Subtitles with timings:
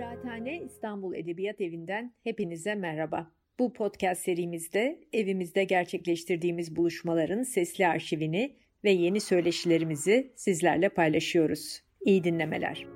[0.00, 3.30] Kıraathane İstanbul Edebiyat Evi'nden hepinize merhaba.
[3.58, 11.82] Bu podcast serimizde evimizde gerçekleştirdiğimiz buluşmaların sesli arşivini ve yeni söyleşilerimizi sizlerle paylaşıyoruz.
[12.00, 12.86] İyi dinlemeler.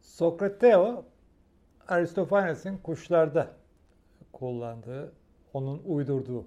[0.00, 1.04] Sokrateo,
[1.88, 3.56] Aristofanes'in kuşlarda
[4.32, 5.12] kullandığı,
[5.52, 6.46] onun uydurduğu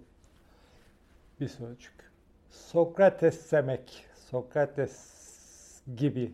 [1.39, 2.11] bir sözcük.
[2.51, 5.21] Sokrates demek, Sokrates
[5.97, 6.33] gibi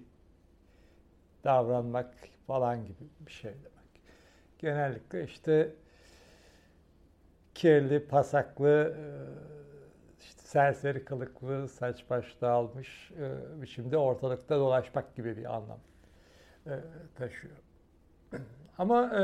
[1.43, 2.13] davranmak
[2.47, 4.01] falan gibi bir şey demek.
[4.59, 5.73] Genellikle işte
[7.55, 9.05] kirli, pasaklı, e,
[10.21, 15.79] işte serseri kılıklı, saç baş dağılmış e, biçimde ortalıkta dolaşmak gibi bir anlam
[16.67, 16.73] e,
[17.15, 17.55] taşıyor.
[18.77, 19.21] Ama e,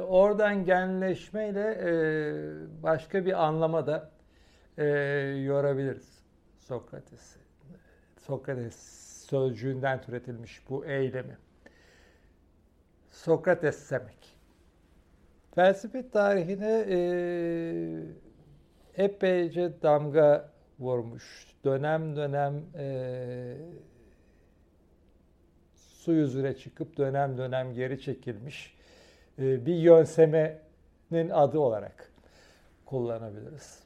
[0.00, 4.10] oradan genleşmeyle e, başka bir anlama da
[4.78, 4.84] e,
[5.44, 6.15] yorabiliriz
[6.68, 7.38] Sokrates'i.
[8.16, 8.76] Sokrates
[9.26, 11.38] sözcüğünden türetilmiş bu eylemi.
[13.10, 14.36] Sokrates demek.
[15.54, 16.98] Felsefe tarihine e,
[19.04, 21.46] epeyce damga vurmuş.
[21.64, 23.56] Dönem dönem e,
[25.74, 28.76] su yüzüne çıkıp dönem dönem geri çekilmiş
[29.38, 32.12] e, bir yönsemenin adı olarak
[32.86, 33.85] kullanabiliriz.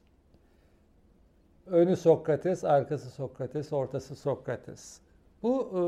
[1.70, 5.00] Önü Sokrates, arkası Sokrates, ortası Sokrates.
[5.42, 5.82] Bu e,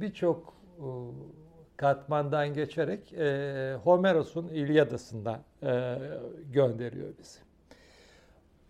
[0.00, 0.86] birçok e,
[1.76, 5.98] katmandan geçerek e, Homeros'un İlyadası'ndan e,
[6.52, 7.38] gönderiyor bizi.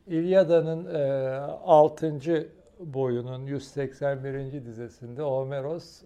[0.06, 1.30] İlyada'nın e,
[1.64, 2.48] 6.
[2.80, 4.64] boyunun 181.
[4.64, 6.02] dizesinde Homeros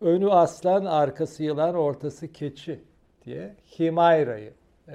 [0.00, 2.80] önü aslan, arkası yılan, ortası keçi
[3.24, 4.52] diye Himayra'yı
[4.88, 4.94] e,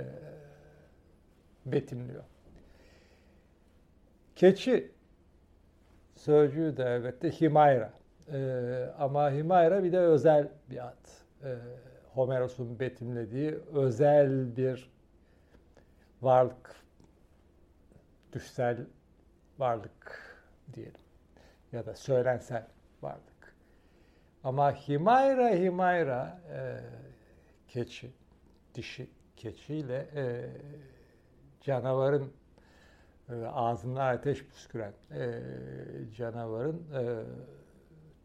[1.65, 2.23] betimliyor.
[4.35, 4.91] Keçi
[6.15, 7.93] sözcüğü de elbette Himayra.
[8.33, 11.07] Ee, ama Himayra bir de özel bir ad.
[11.43, 11.55] Ee,
[12.13, 14.91] Homeros'un betimlediği özel bir
[16.21, 16.75] varlık,
[18.33, 18.77] düşsel
[19.57, 20.35] varlık
[20.73, 21.01] diyelim.
[21.71, 22.67] Ya da söylensel
[23.01, 23.55] varlık.
[24.43, 26.79] Ama Himayra, Himayra e,
[27.67, 28.11] keçi,
[28.75, 30.49] dişi keçiyle e,
[31.61, 32.31] canavarın
[33.29, 35.41] e, ağzından ateş püsküren e,
[36.15, 37.23] canavarın e,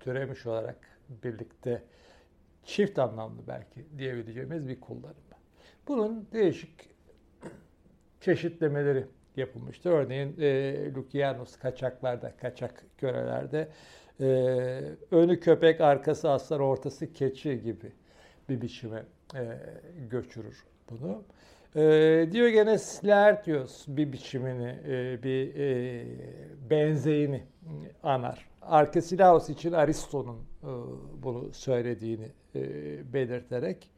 [0.01, 0.77] türemiş olarak
[1.09, 1.83] birlikte
[2.65, 5.17] çift anlamlı belki diyebileceğimiz bir kullanımı.
[5.89, 6.91] Bunun değişik
[8.21, 9.91] çeşitlemeleri yapılmıştır.
[9.91, 13.69] Örneğin e, Lukianos kaçaklarda, kaçak körelerde
[14.21, 14.27] e,
[15.11, 17.93] önü köpek, arkası aslan, ortası keçi gibi
[18.49, 19.03] bir biçime
[19.35, 19.59] e,
[20.11, 21.25] göçürür bunu.
[21.76, 26.04] E, Diogenes Laertios bir biçimini, e, bir e,
[26.70, 27.42] benzeyini
[28.03, 28.48] anar.
[28.62, 30.70] Arkesilaos için Aristo'nun e,
[31.22, 32.62] bunu söylediğini e,
[33.12, 33.91] belirterek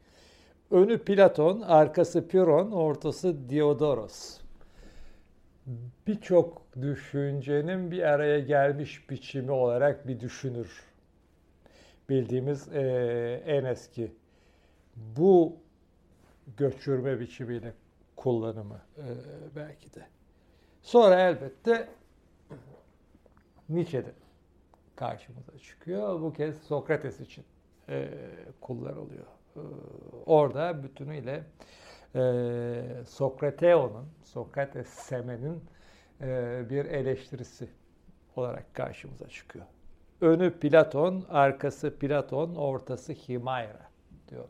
[0.71, 4.39] önü Platon, arkası Pyrrhon, ortası Diodoros.
[6.07, 10.83] Birçok düşüncenin bir araya gelmiş biçimi olarak bir düşünür.
[12.09, 12.67] Bildiğimiz
[13.45, 14.11] en eski
[14.95, 15.55] bu
[16.57, 17.73] göçürme biçimiyle
[18.15, 19.05] kullanımı e,
[19.55, 20.07] belki de.
[20.81, 21.89] Sonra elbette
[23.69, 24.13] Nietzsche'de
[24.95, 26.21] karşımıza çıkıyor.
[26.21, 27.45] Bu kez Sokrates için
[27.89, 28.09] e,
[28.61, 29.25] kullanılıyor.
[29.55, 29.61] E,
[30.25, 31.43] orada bütünüyle
[32.15, 35.63] e, Sokrateo'nun, Sokrates Semen'in
[36.21, 37.69] e, bir eleştirisi
[38.35, 39.65] olarak karşımıza çıkıyor.
[40.21, 43.89] Önü Platon, arkası Platon, ortası Himayra
[44.29, 44.47] diyor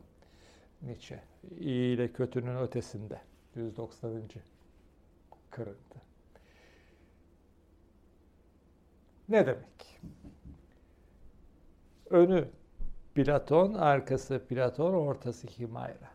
[0.82, 1.29] Nietzsche.
[1.58, 3.20] İyi ile kötünün ötesinde.
[3.54, 4.22] 190.
[5.50, 6.00] kırıntı.
[9.28, 10.00] Ne demek?
[12.10, 12.48] Önü
[13.14, 16.10] Platon, arkası Platon, ortası Himayra.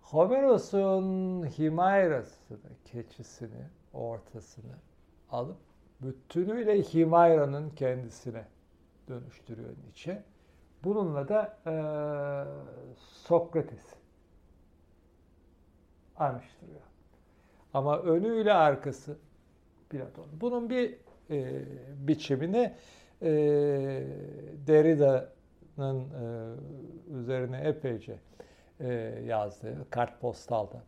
[0.00, 4.76] Homeros'un Himayra'sını, keçisini, ortasını
[5.30, 5.58] alıp
[6.00, 8.44] bütünüyle Himayra'nın kendisine
[9.08, 10.24] dönüştürüyor Nietzsche.
[10.84, 11.74] Bununla da e,
[12.98, 13.94] Sokrates
[16.16, 16.80] anıştırıyor.
[17.74, 19.18] Ama önüyle arkası
[19.90, 20.26] Platon.
[20.40, 20.96] Bunun bir
[21.30, 21.62] e,
[22.08, 22.74] biçimini
[23.22, 23.30] e,
[24.66, 26.54] Derrida'nın e,
[27.14, 28.18] üzerine epeyce
[28.80, 28.92] e,
[29.26, 30.82] yazdığı, kartpostalda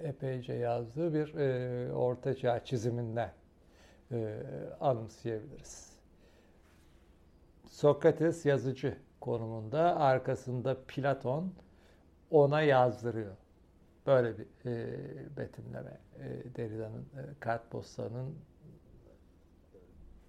[0.00, 3.32] epeyce yazdığı bir e, ortaçağ çiziminden
[4.12, 4.42] e,
[4.80, 5.95] anımsayabiliriz.
[7.68, 11.52] Sokrates yazıcı konumunda, arkasında Platon
[12.30, 13.36] ona yazdırıyor
[14.06, 18.34] Böyle bir e, betimleme e, Derrida'nın e, kartpostanın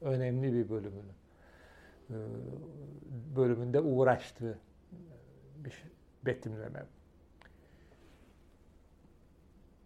[0.02, 1.12] önemli bir bölümünü
[2.10, 2.16] e,
[3.36, 4.60] bölümünde uğraştığı
[5.58, 5.90] bir şey,
[6.26, 6.86] betimleme.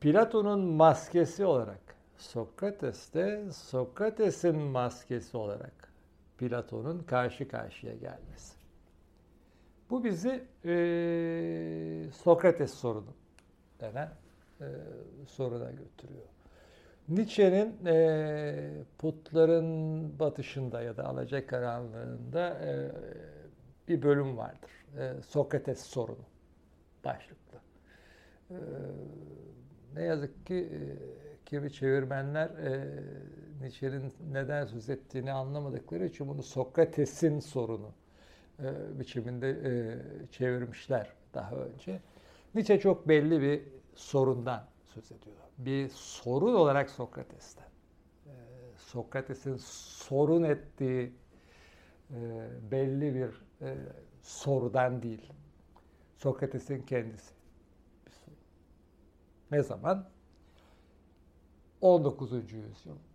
[0.01, 5.90] Platon'un maskesi olarak Sokrates'te Sokrates'in maskesi olarak
[6.41, 8.55] Platon'un karşı karşıya gelmesi.
[9.89, 13.13] Bu bizi e, Sokrates sorunu
[13.79, 14.09] denen
[14.61, 14.65] e,
[15.27, 16.25] soruna götürüyor.
[17.09, 22.91] Nietzsche'nin e, putların batışında ya da alacakaranlığında e,
[23.87, 24.71] bir bölüm vardır.
[24.97, 26.25] E, Sokrates sorunu
[27.05, 27.57] başlıklı.
[28.51, 28.57] E,
[29.95, 30.79] ne yazık ki e,
[31.45, 33.03] kimi çevirmenler e,
[33.61, 37.91] Nietzsche'nin neden söz ettiğini anlamadıkları için bunu Sokrates'in sorunu
[38.59, 39.71] e, biçiminde e,
[40.31, 41.99] çevirmişler daha önce.
[42.55, 43.63] Nietzsche çok belli bir
[43.95, 45.35] sorundan söz ediyor.
[45.57, 47.67] Bir sorun olarak Sokrates'ten.
[48.25, 48.33] E,
[48.77, 51.13] Sokrates'in sorun ettiği
[52.11, 53.77] e, belli bir e,
[54.21, 55.33] sorudan değil.
[56.17, 57.33] Sokrates'in kendisi.
[59.51, 60.09] Ne zaman?
[61.81, 62.31] 19.
[62.31, 63.10] yüzyılda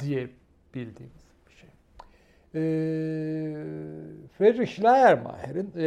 [0.00, 0.30] diye
[0.74, 1.68] bildiğimiz bir şey.
[2.54, 2.60] Ee,
[4.38, 5.86] Friedrich Schleiermacher'in e,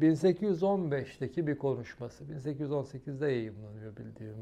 [0.00, 4.36] 1815'teki bir konuşması, 1818'de yayınlanıyor bildiğim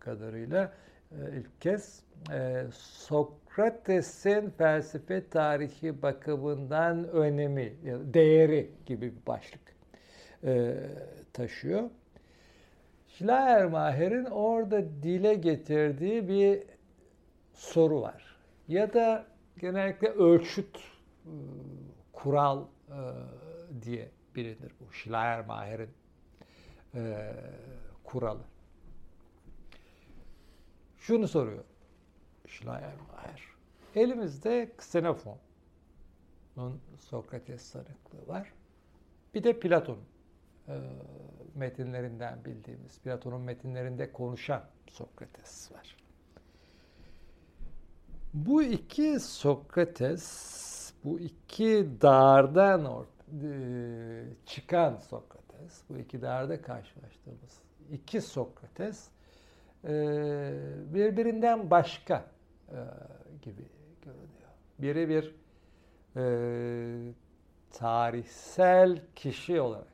[0.00, 0.72] kadarıyla
[1.12, 2.02] e, ilk kez
[2.32, 7.72] e, Sokrates'in felsefe tarihi bakımından önemi,
[8.14, 9.60] değeri gibi bir başlık
[10.44, 10.74] e,
[11.32, 11.90] taşıyor.
[13.08, 16.62] Schleiermacher'in orada dile getirdiği bir
[17.52, 18.23] soru var.
[18.68, 19.26] Ya da
[19.58, 20.78] genellikle ölçüt,
[21.26, 21.32] ıı,
[22.12, 23.28] kural ıı,
[23.82, 25.90] diye bilinir bu Schleiermacher'in
[26.94, 27.34] ıı,
[28.04, 28.44] kuralı.
[30.98, 31.64] Şunu soruyor
[32.48, 33.42] Schleiermacher.
[33.94, 35.40] Elimizde Xenofon'un
[36.98, 38.52] Sokrates tanıklığı var.
[39.34, 39.98] Bir de Platon
[41.54, 45.96] metinlerinden bildiğimiz, Platon'un metinlerinde konuşan Sokrates var.
[48.34, 59.08] Bu iki Sokrates, bu iki dardan e, çıkan Sokrates, bu iki darda karşılaştığımız iki Sokrates
[59.84, 59.90] e,
[60.94, 62.24] birbirinden başka
[62.68, 62.78] e,
[63.42, 63.64] gibi
[64.02, 64.50] görünüyor.
[64.78, 65.34] Biri bir
[67.70, 69.86] tarihsel kişi olarak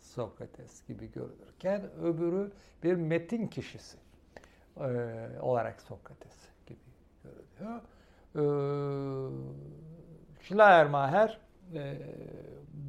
[0.00, 2.52] Sokrates gibi görülürken öbürü
[2.82, 3.96] bir metin kişisi
[4.76, 6.39] e, olarak Sokrates
[7.60, 7.80] gibi görülüyor.
[8.34, 8.42] E,
[10.42, 11.40] Schleiermacher
[11.74, 11.98] e,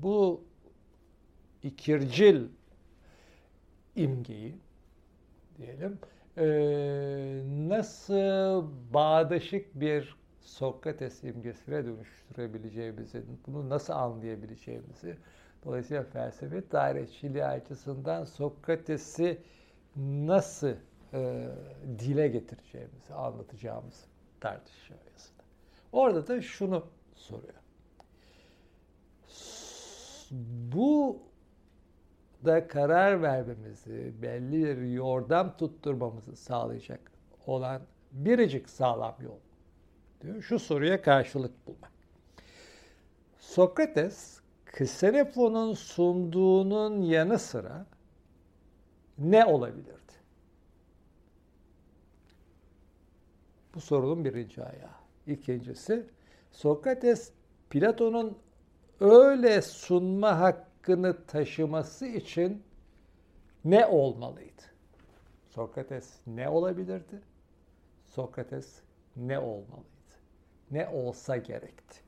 [0.02, 0.44] bu
[1.64, 2.48] ikircil
[3.96, 4.58] imgeyi
[5.58, 6.00] diyelim
[6.38, 6.46] e,
[7.70, 15.18] nasıl bağdaşık bir Sokrates imgesine dönüştürebileceğimizi, bunu nasıl anlayabileceğimizi
[15.66, 19.42] Dolayısıyla felsefe tarihçiliği açısından Sokrates'i
[19.96, 20.74] nasıl
[21.14, 21.48] e,
[22.00, 24.11] dile getireceğimizi, anlatacağımızı
[24.42, 25.44] tartışıyor yazıda.
[25.92, 26.86] Orada da şunu
[27.16, 27.54] soruyor.
[30.74, 31.20] Bu
[32.46, 37.12] da karar vermemizi, belli bir yordam tutturmamızı sağlayacak
[37.46, 39.39] olan biricik sağlam yol
[40.22, 40.42] diyor.
[40.42, 41.92] Şu soruya karşılık bulmak.
[43.39, 47.86] Sokrates Ksenefon'un sunduğunun yanı sıra
[49.18, 50.00] ne olabilirdi?
[53.75, 55.01] Bu sorunun birinci ayağı.
[55.28, 56.06] İkincisi,
[56.51, 57.32] Sokrates
[57.70, 58.38] Platon'un
[59.00, 62.63] öyle sunma hakkını taşıması için
[63.66, 64.62] ne olmalıydı?
[65.50, 67.22] Sokrates ne olabilirdi?
[68.06, 68.82] Sokrates
[69.16, 69.92] ne olmalıydı?
[70.72, 72.01] Ne olsa gerekti?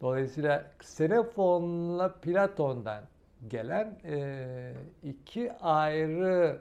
[0.00, 3.04] Dolayısıyla Xenofon'la Platon'dan
[3.48, 6.60] gelen e, iki ayrı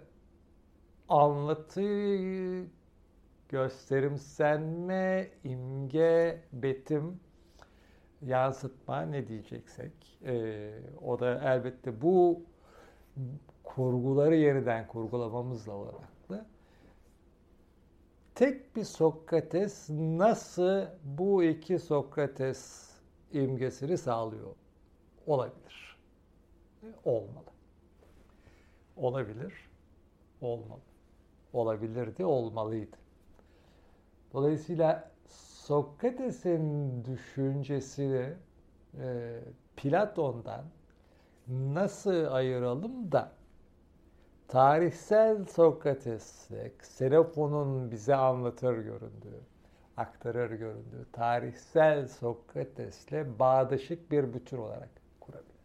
[1.10, 2.66] anlatı,
[3.50, 7.20] gösterimsenme, imge, betim,
[8.22, 10.20] yansıtma ne diyeceksek.
[10.26, 10.72] E,
[11.02, 12.42] o da elbette bu
[13.64, 16.46] kurguları yeniden kurgulamamızla olaraklı.
[18.36, 22.92] Tek bir Sokrates nasıl bu iki Sokrates
[23.32, 24.56] imgesini sağlıyor.
[25.28, 25.98] Olabilir.
[27.06, 27.46] Olmalı.
[28.96, 29.54] Olabilir.
[30.42, 30.82] Olmalı.
[31.56, 32.98] Olabilirdi, olmalıydı.
[34.34, 38.34] Dolayısıyla Sokrates'in düşüncesi
[39.00, 39.40] e,
[39.78, 40.66] Platon'dan
[41.48, 43.32] nasıl ayıralım da
[44.48, 49.42] tarihsel Sokrates'le Xenofon'un bize anlatır göründüğü,
[49.98, 55.56] aktarır göründüğü tarihsel Sokrates'le bağdaşık bir bütün olarak kurabilir.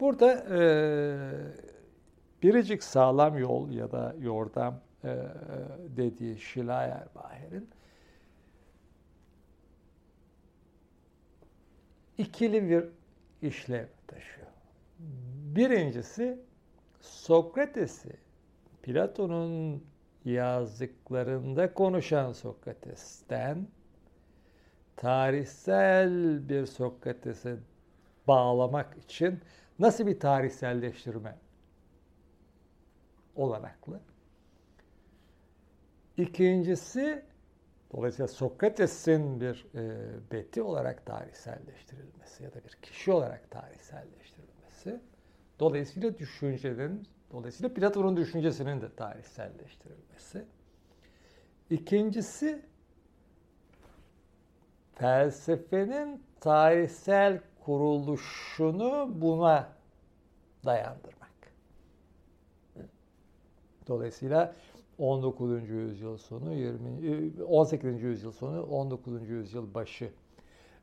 [0.00, 0.62] Burada e,
[2.42, 5.16] biricik sağlam yol ya da yordam e,
[5.96, 7.68] dediği Schleiermacher'in
[12.18, 12.84] ikili bir
[13.48, 14.46] işlev taşıyor.
[15.56, 16.40] Birincisi
[17.00, 18.16] Sokrates'i
[18.82, 19.84] Platon'un
[20.24, 23.66] yazdıklarında konuşan Sokrates'ten
[24.96, 27.56] tarihsel bir Sokrates'e
[28.28, 29.40] bağlamak için
[29.78, 31.36] nasıl bir tarihselleştirme
[33.36, 34.00] olanaklı.
[36.16, 37.22] İkincisi
[37.92, 45.00] dolayısıyla Sokrates'in bir e, beti olarak tarihselleştirilmesi ya da bir kişi olarak tarihselleştirilmesi.
[45.60, 50.44] Dolayısıyla düşüncenin, dolayısıyla Platon'un düşüncesinin de tarihselleştirilmesi.
[51.70, 52.62] İkincisi
[54.94, 59.68] felsefenin tarihsel kuruluşunu buna
[60.64, 61.21] dayandırmak.
[63.88, 64.54] Dolayısıyla
[64.98, 65.68] 19.
[65.68, 68.02] yüzyıl sonu, 20, 18.
[68.02, 69.28] yüzyıl sonu, 19.
[69.28, 70.12] yüzyıl başı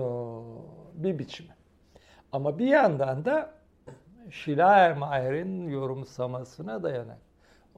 [1.03, 1.55] bir biçimi.
[2.31, 3.53] Ama bir yandan da
[4.31, 7.30] Schleiermacher'in yorumsamasına dayanak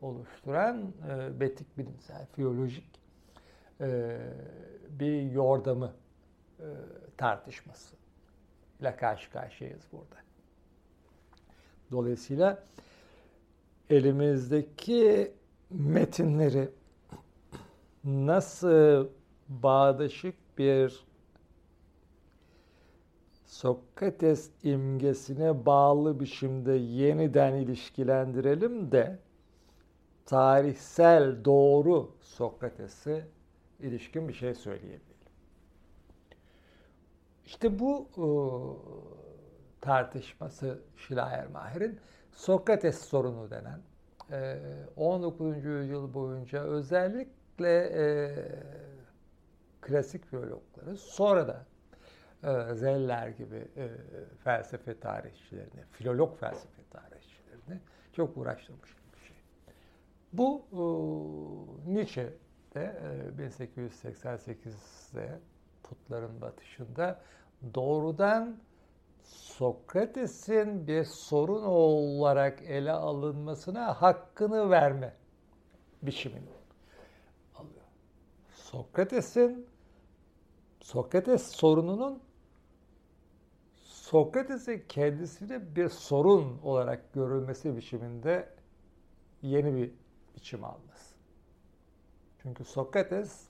[0.03, 3.01] oluşturan e, betik bilimsel, fiyolojik
[3.81, 4.19] e,
[4.89, 5.93] bir yordamı
[6.59, 6.67] e,
[7.17, 7.95] tartışması
[8.79, 10.15] ile karşı karşıyayız burada.
[11.91, 12.63] Dolayısıyla
[13.89, 15.31] elimizdeki
[15.69, 16.69] metinleri
[18.03, 19.07] nasıl
[19.49, 21.05] bağdaşık bir
[23.45, 29.19] Sokrates imgesine bağlı biçimde yeniden ilişkilendirelim de
[30.25, 33.27] tarihsel doğru Sokrates'e
[33.79, 35.13] ilişkin bir şey söyleyebilelim.
[37.45, 38.25] İşte bu e,
[39.81, 41.99] tartışması Schleiermacher'in
[42.31, 43.79] Sokrates sorunu denen
[44.31, 44.59] e,
[44.95, 45.65] 19.
[45.65, 48.35] yüzyıl boyunca özellikle e,
[49.81, 51.65] klasik biyologları sonra da
[52.43, 53.89] e, Zeller gibi e,
[54.43, 57.81] felsefe tarihçilerini, filolog felsefe tarihçilerini
[58.13, 59.02] çok uğraştırmış.
[60.33, 60.77] Bu e,
[61.93, 62.83] Nietzsche'de
[63.37, 65.39] e, 1888'de
[65.83, 67.21] putların batışında
[67.75, 68.57] doğrudan
[69.23, 75.13] Sokrates'in bir sorun olarak ele alınmasına hakkını verme
[76.01, 76.49] biçimini
[77.55, 77.85] alıyor.
[78.49, 79.67] Sokrates'in
[80.81, 82.21] Sokrates sorununun
[83.83, 88.49] Sokrates'in kendisine bir sorun olarak görülmesi biçiminde
[89.41, 89.91] yeni bir
[90.35, 91.15] biçim alması.
[92.41, 93.47] Çünkü Sokrates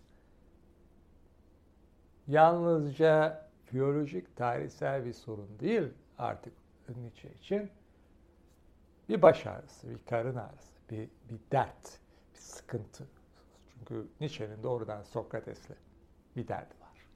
[2.27, 6.53] yalnızca biyolojik, tarihsel bir sorun değil artık
[6.89, 7.71] Nietzsche için.
[9.09, 11.99] Bir baş ağrısı, bir karın ağrısı, bir, bir dert,
[12.33, 13.07] bir sıkıntı.
[13.73, 15.77] Çünkü Nietzsche'nin doğrudan Sokrates'le
[16.35, 17.07] bir derdi var.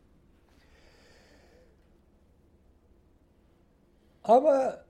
[4.24, 4.84] Ama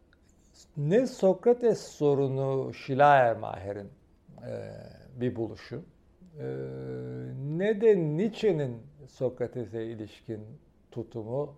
[0.78, 3.97] ne Sokrates sorunu Schleiermacher'in
[5.20, 5.84] bir buluşu
[6.40, 6.46] e,
[7.58, 10.42] ne de Nietzsche'nin Sokrates'e ilişkin
[10.92, 11.56] tutumu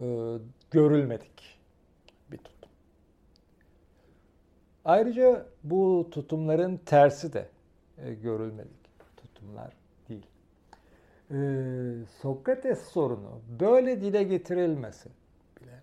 [0.00, 0.38] e,
[0.70, 1.60] görülmedik
[2.30, 2.70] bir tutum.
[4.84, 7.48] Ayrıca bu tutumların tersi de
[7.98, 8.82] e, görülmedik
[9.16, 9.72] tutumlar
[10.08, 10.26] değil.
[11.30, 11.36] E,
[12.20, 15.08] Sokrates sorunu böyle dile getirilmesi
[15.60, 15.82] bile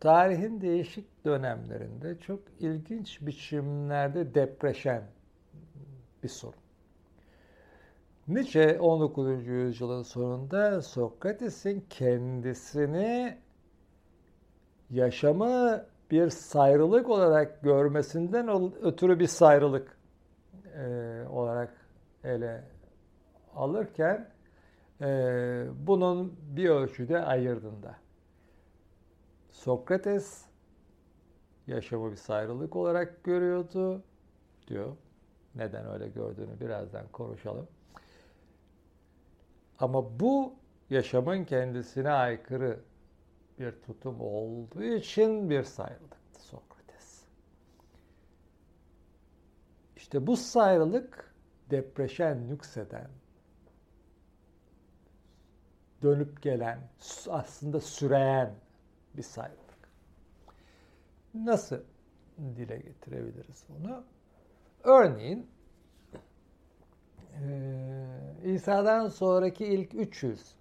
[0.00, 5.02] tarihin değişik dönemlerinde çok ilginç biçimlerde depreşen
[6.22, 6.60] bir sorun.
[8.28, 9.46] Nietzsche 19.
[9.46, 13.38] yüzyılın sonunda Sokrates'in kendisini
[14.90, 19.96] yaşamı bir sayrılık olarak görmesinden ötürü bir sayrılık
[20.76, 21.74] e, olarak
[22.24, 22.64] ele
[23.54, 24.28] alırken
[25.00, 25.06] e,
[25.86, 27.96] bunun bir ölçüde ayırdığında.
[29.60, 30.44] Sokrates
[31.66, 34.02] yaşamı bir sayrılık olarak görüyordu
[34.68, 34.96] diyor.
[35.54, 37.68] Neden öyle gördüğünü birazdan konuşalım.
[39.78, 40.54] Ama bu
[40.90, 42.80] yaşamın kendisine aykırı
[43.58, 47.24] bir tutum olduğu için bir sayrılıktı Sokrates.
[49.96, 51.34] İşte bu sayrılık
[51.70, 53.10] depreşen, nükseden,
[56.02, 56.88] dönüp gelen,
[57.28, 58.54] aslında süreyen
[59.16, 59.90] bir sayrılık.
[61.34, 61.80] Nasıl
[62.38, 64.04] dile getirebiliriz bunu?
[64.84, 65.46] Örneğin
[68.44, 70.56] İsa'dan sonraki ilk 300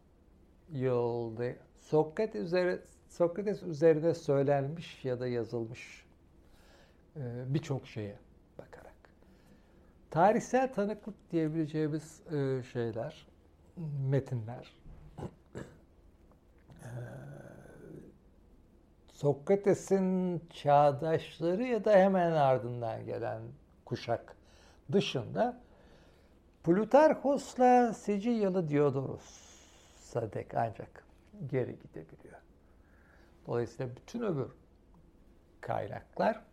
[0.69, 2.79] yılda Sokrates üzerine,
[3.09, 6.05] Sokrates üzerine söylenmiş ya da yazılmış
[7.45, 8.19] birçok şeye
[8.57, 8.95] bakarak.
[10.11, 12.23] Tarihsel tanıklık diyebileceğimiz
[12.71, 13.27] şeyler,
[14.09, 14.78] metinler.
[19.19, 23.41] Sokrates'in çağdaşları ya da hemen ardından gelen
[23.85, 24.35] kuşak
[24.91, 25.61] dışında
[26.63, 31.03] Plutarkos'la Sicilyalı Diodorus'a dek ancak
[31.47, 32.39] geri gidebiliyor.
[33.47, 34.47] Dolayısıyla bütün öbür
[35.61, 36.45] kaynaklar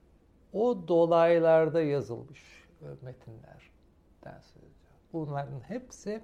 [0.53, 2.67] o dolaylarda yazılmış
[3.03, 4.73] metinlerden söz ediyor.
[5.13, 6.23] Bunların hepsi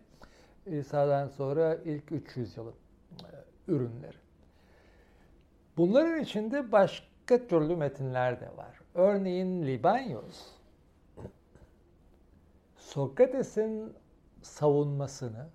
[0.67, 2.75] İsa'dan sonra ilk 300 yılın
[3.69, 4.22] ürünleri.
[5.77, 8.81] Bunların içinde başka türlü metinler de var.
[8.95, 10.47] Örneğin Libanyos,
[12.77, 13.95] Sokrates'in
[14.43, 15.49] savunmasını,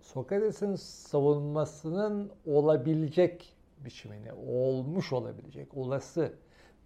[0.00, 6.32] Sokrates'in savunmasının olabilecek biçimini, olmuş olabilecek, olası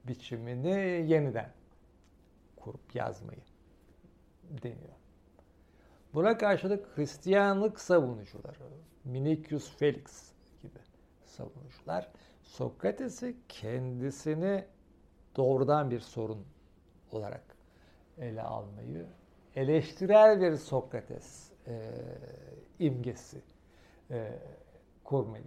[0.05, 1.51] biçimini yeniden
[2.57, 3.41] kurup yazmayı
[4.63, 4.97] deniyor.
[6.15, 8.57] Buna karşılık Hristiyanlık savunucuları,
[9.05, 10.79] Minicius Felix gibi
[11.25, 12.09] savunucular
[12.47, 14.65] Sokrates'i kendisini
[15.37, 16.45] doğrudan bir sorun
[17.13, 17.45] olarak
[18.19, 19.07] ele almayı,
[19.57, 21.93] eleştirel bir Sokrates e,
[22.79, 23.41] imgesi
[24.11, 24.39] e,
[25.05, 25.45] kurmayı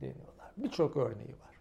[0.00, 0.50] deniyorlar.
[0.56, 1.60] Birçok örneği var.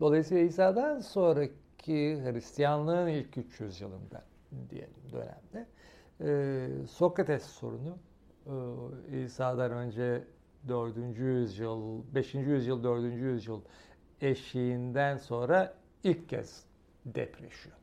[0.00, 4.24] Dolayısıyla İsa'dan sonraki Hristiyanlığın ilk 300 yılında
[4.70, 5.66] diyelim dönemde
[6.20, 7.98] e, Sokrates sorunu
[8.46, 10.24] e, İsa'dan önce
[10.68, 10.96] 4.
[11.18, 12.34] yüzyıl, 5.
[12.34, 13.14] yüzyıl, 4.
[13.14, 13.60] yüzyıl
[14.20, 16.64] eşiğinden sonra ilk kez
[17.06, 17.76] depreşiyor.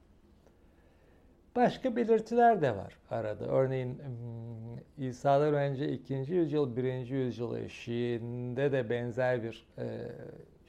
[1.56, 3.46] Başka belirtiler de var arada.
[3.46, 6.14] Örneğin hmm, İsa'dan önce 2.
[6.14, 7.08] yüzyıl, 1.
[7.10, 10.12] yüzyıl eşiğinde de benzer bir e,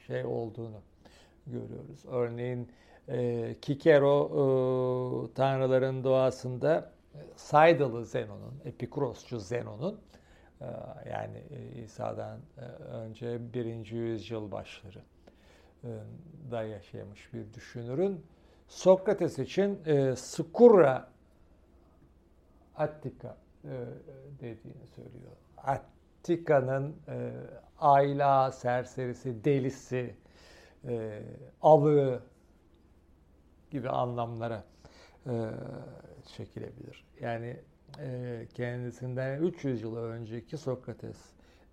[0.07, 0.81] şey olduğunu
[1.47, 2.05] görüyoruz.
[2.11, 2.69] Örneğin
[3.09, 6.93] e, Kikero e, tanrıların doğasında
[7.37, 10.01] Saydalı Zenon'un, Epikurosçu Zenon'un
[11.11, 15.03] yani e, İsa'dan e, önce birinci yüzyıl başları
[15.85, 15.89] e,
[16.51, 18.27] da yaşamış bir düşünürün
[18.69, 19.83] Sokrates için
[20.15, 21.11] Skura
[22.77, 23.37] Attika
[24.41, 25.33] dediğini söylüyor.
[25.57, 26.97] Attika'nın
[27.79, 30.15] ayla, serserisi, delisi,
[31.63, 32.23] alığı
[33.71, 34.65] gibi anlamlara
[36.37, 37.05] çekilebilir.
[37.21, 37.61] Yani e,
[38.55, 41.17] kendisinden 300 yıl önceki Sokrates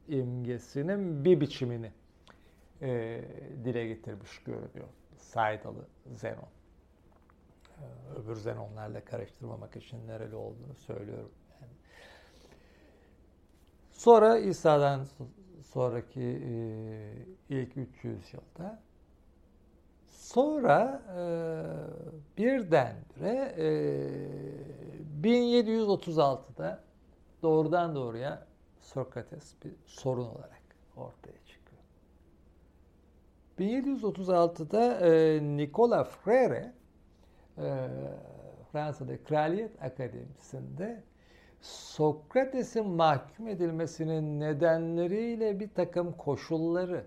[0.08, 1.92] imgesinin bir biçimini
[2.82, 3.22] e,
[3.66, 4.88] dile getirmiş görünüyor.
[5.18, 6.50] Saydalı Zenon.
[7.78, 7.86] E,
[8.20, 11.32] öbür Zenonlarla karıştırmamak için nereli olduğunu söylüyorum.
[13.92, 15.08] Sonra İsa'dan
[15.62, 17.14] sonraki e,
[17.50, 18.82] ilk 300 yılda
[20.28, 21.22] Sonra e,
[22.38, 23.68] birdenbire e,
[25.24, 26.84] 1736'da
[27.44, 28.48] doğrudan doğruya
[28.82, 30.62] Sokrates bir sorun olarak
[30.98, 31.82] ortaya çıkıyor.
[33.60, 36.74] 1736'da e, Nicola Frere
[37.58, 37.88] e,
[38.72, 41.04] Fransa'da Kraliyet Akademisi'nde
[41.62, 47.06] Sokrates'in mahkum edilmesinin nedenleriyle bir takım koşulları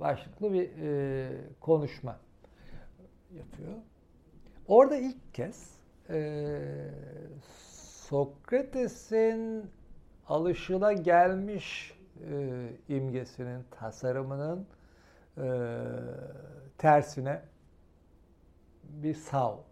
[0.00, 2.16] başlıklı bir e, konuşma
[3.34, 3.72] yapıyor.
[4.68, 5.70] Orada ilk kez
[6.10, 6.60] e,
[8.08, 9.70] Sokrates'in
[10.28, 11.98] alışıla gelmiş
[12.30, 14.66] e, imgesinin, tasarımının
[15.38, 15.46] e,
[16.78, 17.42] tersine
[18.84, 19.62] bir sav e,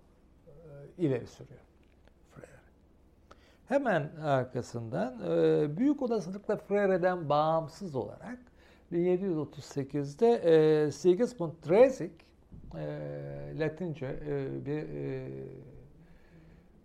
[0.98, 1.60] ileri sürüyor.
[3.68, 8.38] Hemen arkasından e, büyük olasılıkla Freire'den bağımsız olarak
[8.92, 12.12] 1738'de e, Sigismund Dresik
[12.74, 15.28] e, Latince e, bir e,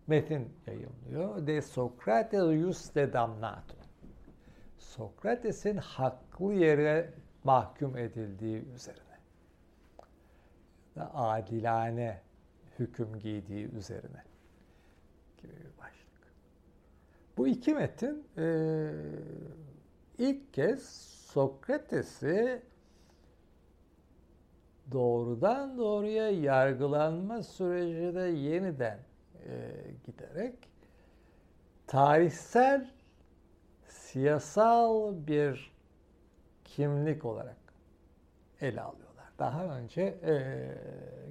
[0.08, 1.48] metin yayınlıyor.
[1.48, 3.76] De Socrates de damnato.
[4.78, 7.14] Sokrates'in haklı yere
[7.44, 9.02] mahkum edildiği üzerine.
[11.14, 12.22] Adilane
[12.80, 14.24] hüküm giydiği üzerine
[15.38, 16.34] gibi bir başlık.
[17.38, 18.46] Bu iki metin e,
[20.18, 22.62] ilk kez Sokrates'i
[24.92, 29.00] doğrudan doğruya yargılanma süreci de yeniden
[29.46, 29.72] e,
[30.06, 30.56] giderek
[31.88, 32.92] tarihsel
[33.88, 35.72] siyasal bir
[36.66, 37.58] kimlik olarak
[38.62, 39.26] ele alıyorlar.
[39.40, 40.68] Daha önce e,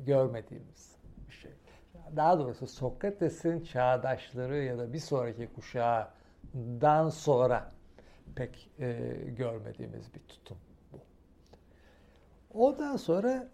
[0.07, 0.97] görmediğimiz
[1.29, 1.53] bir şey.
[2.17, 7.74] Daha doğrusu Sokrates'in çağdaşları ya da bir sonraki kuşağından sonra
[8.37, 10.57] pek e, görmediğimiz bir tutum
[10.92, 10.99] bu.
[12.55, 13.49] Ondan sonra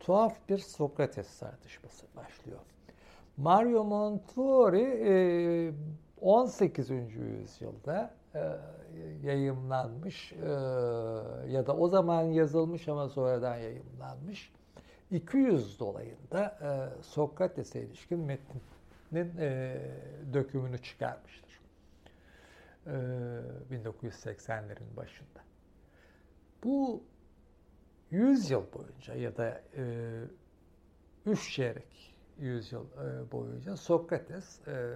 [0.00, 2.60] tuhaf bir Sokrates tartışması başlıyor.
[3.36, 5.74] Mario Montuori
[6.20, 6.90] 18.
[6.90, 8.40] E, yüzyılda e,
[9.22, 10.48] yayımlanmış e,
[11.52, 14.52] ya da o zaman yazılmış ama sonradan yayımlanmış
[15.10, 16.58] 200 dolayında
[17.02, 18.62] Sokrates'e ilişkin metnin
[20.32, 21.43] dökümünü çıkarmıştır.
[22.86, 25.40] 1980'lerin başında.
[26.64, 27.02] Bu
[28.10, 29.62] 100 yıl boyunca ya da
[31.26, 34.94] 3 çeyrek yüzyıl e, boyunca Sokrates e,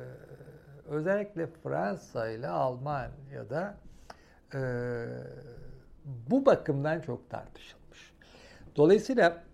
[0.86, 3.76] özellikle Fransa ile Almanya'da
[4.54, 4.60] e,
[6.30, 8.12] bu bakımdan çok tartışılmış.
[8.76, 9.44] Dolayısıyla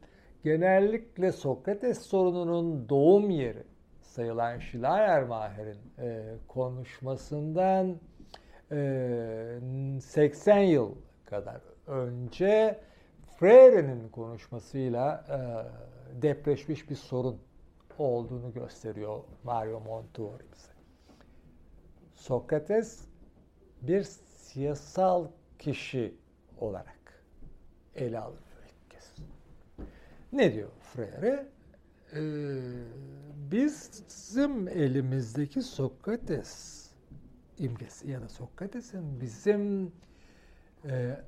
[0.44, 3.64] genellikle Sokrates sorununun doğum yeri
[4.00, 7.98] sayılan Schleiermacher'in e, konuşmasından e,
[10.00, 10.94] 80 yıl
[11.26, 12.80] kadar önce
[13.38, 17.40] Freire'nin konuşmasıyla e, depreşmiş bir sorun
[17.98, 20.72] olduğunu gösteriyor Mario Montuori bize.
[22.14, 23.04] Sokrates
[23.82, 25.26] bir siyasal
[25.58, 26.14] kişi
[26.60, 27.24] olarak
[27.94, 29.14] ele alınıyor ilk kez.
[30.32, 31.46] Ne diyor Freire?
[32.12, 32.20] Ee,
[33.50, 36.83] bizim elimizdeki Sokrates
[37.58, 39.92] imgesi ya da Sokrates'in bizim
[40.84, 41.20] e,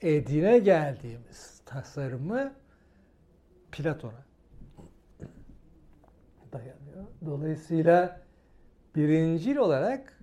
[0.00, 2.52] edine geldiğimiz tasarımı
[3.72, 4.24] Platon'a
[6.52, 7.04] dayanıyor.
[7.26, 8.20] Dolayısıyla
[8.96, 10.20] birincil olarak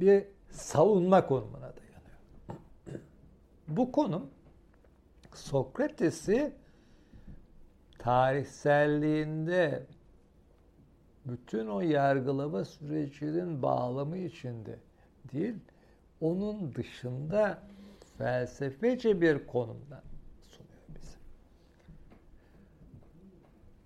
[0.00, 2.18] bir savunma konumuna dayanıyor.
[3.68, 4.30] Bu konum
[5.34, 6.52] Sokrates'i
[7.98, 9.86] tarihselliğinde
[11.28, 14.78] bütün o yargılama sürecinin bağlamı içinde
[15.32, 15.56] değil,
[16.20, 17.58] onun dışında
[18.18, 20.02] felsefece bir konumdan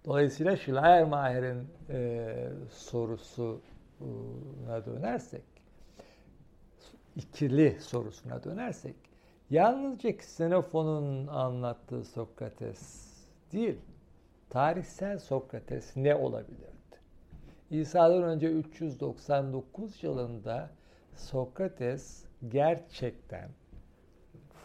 [0.05, 3.61] Dolayısıyla Schleiermacher'in e, sorusuna
[4.87, 5.45] dönersek,
[7.17, 8.95] ikili sorusuna dönersek,
[9.51, 13.13] yalnızca Xenofon'un anlattığı Sokrates
[13.53, 13.79] değil,
[14.51, 16.82] tarihsel Sokrates ne olabilirdi?
[17.81, 20.71] İsa'dan önce 399 yılında
[21.17, 23.51] Sokrates gerçekten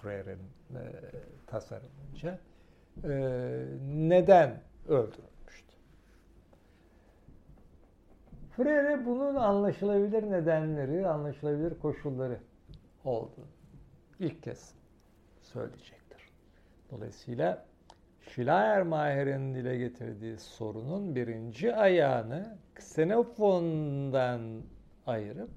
[0.01, 0.39] Freire'in
[0.77, 0.83] e,
[1.47, 2.39] tasarımınca
[3.03, 3.09] e,
[3.87, 5.73] neden öldürülmüştü.
[8.57, 12.39] Freire bunun anlaşılabilir nedenleri, anlaşılabilir koşulları
[13.05, 13.47] oldu.
[14.19, 14.73] İlk kez
[15.41, 16.31] söyleyecektir.
[16.91, 17.65] Dolayısıyla
[18.37, 24.61] Schleiermacher'in dile getirdiği sorunun birinci ayağını Xenofon'dan
[25.07, 25.49] ayırıp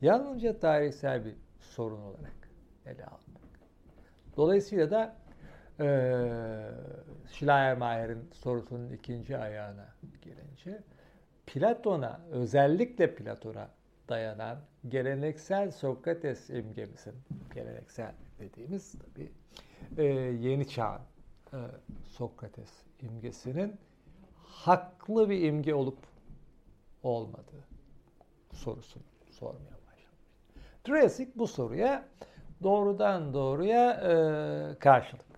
[0.00, 2.50] yalnızca tarihsel bir sorun olarak
[2.86, 3.42] ele almak.
[4.36, 5.16] Dolayısıyla da
[5.80, 6.70] ee,
[7.32, 9.88] Schleiermacher'in sorusunun ikinci ayağına
[10.22, 10.82] gelince
[11.46, 13.70] Platon'a, özellikle Platon'a
[14.08, 17.14] dayanan geleneksel Sokrates imgemizin,
[17.54, 19.32] geleneksel dediğimiz tabii
[19.98, 20.04] e,
[20.40, 21.00] yeni çağın
[21.52, 21.58] e,
[22.06, 23.76] Sokrates imgesinin
[24.44, 25.98] haklı bir imge olup
[27.02, 27.64] olmadığı
[28.52, 30.18] sorusunu sormaya başlamış.
[30.88, 32.08] Dresik bu soruya
[32.62, 35.30] doğrudan doğruya e, karşılık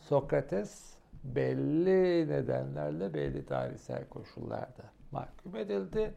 [0.00, 6.14] Sokrates belli nedenlerle belli tarihsel koşullarda mahkum edildi.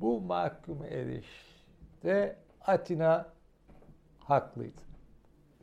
[0.00, 3.28] Bu mahkum edişte Atina
[4.18, 4.82] haklıydı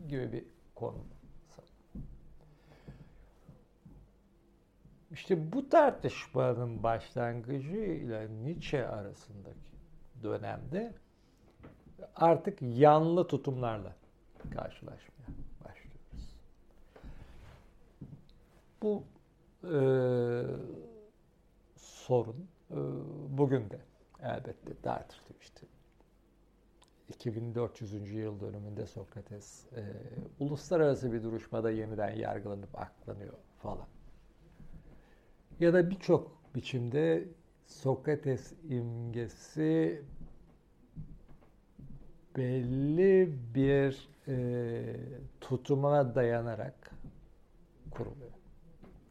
[0.08, 0.46] gibi bir
[0.80, 0.98] konu.
[5.12, 9.60] İşte bu tartışmanın başlangıcı ile Nietzsche arasındaki
[10.24, 10.94] dönemde
[12.16, 13.96] artık yanlı tutumlarla
[14.54, 15.30] karşılaşmaya
[18.82, 19.04] Bu
[19.64, 19.78] e,
[21.76, 22.78] sorun e,
[23.38, 23.80] bugün de
[24.22, 25.68] elbette tartışılıyor işte.
[27.10, 28.12] 2400.
[28.12, 29.84] yıl dönümünde Sokrates e,
[30.40, 33.88] uluslararası bir duruşmada yeniden yargılanıp aklanıyor falan.
[35.60, 37.28] Ya da birçok biçimde
[37.66, 40.04] Sokrates imgesi
[42.38, 44.96] belli bir e,
[45.42, 46.92] tutumuna dayanarak
[47.92, 48.32] kuruluyor.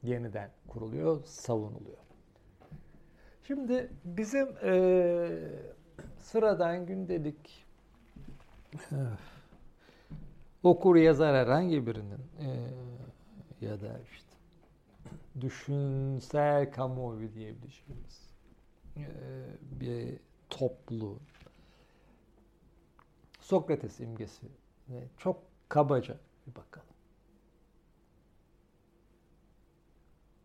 [0.02, 1.98] Yeniden kuruluyor, savunuluyor.
[3.42, 5.28] Şimdi bizim e,
[6.18, 7.67] sıradan gündelik
[10.62, 12.70] okur yazar herhangi birinin e,
[13.60, 14.36] ya da işte
[15.40, 18.30] düşünsel kamuoyu diyebileceğimiz
[18.96, 19.04] e,
[19.80, 21.18] bir toplu
[23.40, 24.46] Sokrates imgesi
[25.18, 26.88] çok kabaca bir bakalım.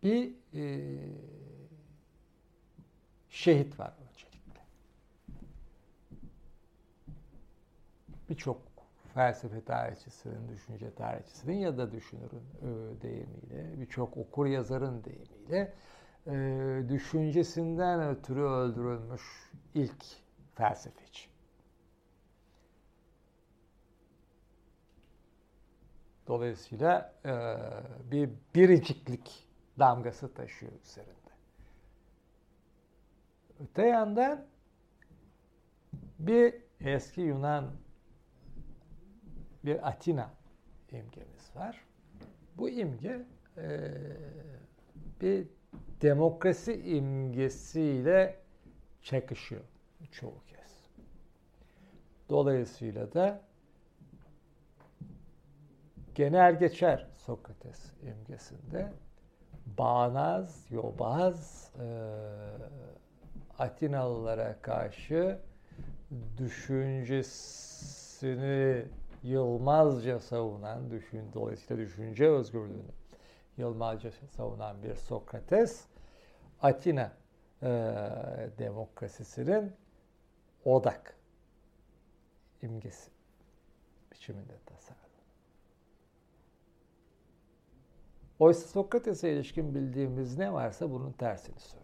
[0.03, 0.91] Bir e,
[3.29, 3.93] şehit var
[8.29, 8.61] Birçok
[9.13, 15.73] felsefe tarihçisinin, düşünce tarihçisinin ya da düşünürün e, deyimiyle, birçok okur yazarın deyimiyle
[16.27, 20.05] e, düşüncesinden ötürü öldürülmüş ilk
[20.55, 21.21] felsefeci.
[26.27, 27.31] Dolayısıyla e,
[28.11, 29.47] bir biriciklik
[29.79, 31.13] damgası taşıyor üzerinde.
[33.59, 34.45] Öte yandan
[36.19, 37.71] bir eski Yunan
[39.65, 40.29] bir Atina
[40.91, 41.85] imgemiz var.
[42.57, 43.25] Bu imge
[43.57, 43.91] e,
[45.21, 45.47] bir
[46.01, 48.39] demokrasi imgesiyle
[49.01, 49.61] çakışıyor
[50.11, 50.89] çoğu kez.
[52.29, 53.41] Dolayısıyla da
[56.15, 58.93] genel geçer Sokrates imgesinde
[59.65, 61.83] bağnaz, yobaz e,
[63.59, 65.39] Atinalılara karşı
[66.37, 68.85] düşüncesini
[69.23, 72.91] yılmazca savunan, düşün, dolayısıyla düşünce özgürlüğünü
[73.57, 75.85] yılmazca savunan bir Sokrates,
[76.61, 77.11] Atina
[77.61, 77.67] e,
[78.57, 79.73] demokrasisinin
[80.65, 81.15] odak
[82.61, 83.11] imgesi
[84.11, 85.03] biçiminde tasarlanıyor.
[88.39, 91.83] Oysa Sokrates'e ilişkin bildiğimiz ne varsa bunun tersini söylüyor.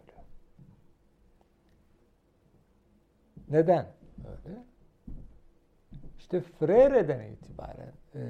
[3.49, 3.93] Neden
[4.27, 4.63] öyle?
[6.29, 8.21] İşte Freire'den itibaren e,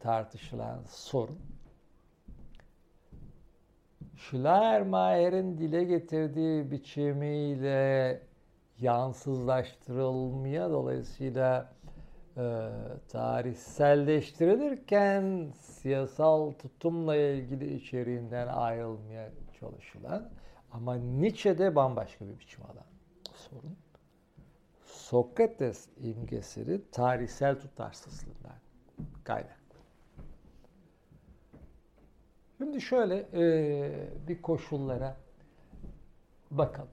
[0.00, 1.38] tartışılan sorun
[4.16, 8.20] Schleiermacher'in dile getirdiği biçimiyle
[8.78, 11.72] yansızlaştırılmaya dolayısıyla
[12.36, 12.70] e,
[13.08, 20.30] tarihselleştirilirken siyasal tutumla ilgili içeriğinden ayrılmaya çalışılan
[20.72, 22.86] ama Nietzsche'de bambaşka bir biçim alan
[23.34, 23.83] sorun.
[25.04, 28.56] Sokrates imgesinin tarihsel tutarsızlığından
[29.24, 29.78] kaynaklı.
[32.58, 35.16] Şimdi şöyle e, bir koşullara
[36.50, 36.88] bakalım.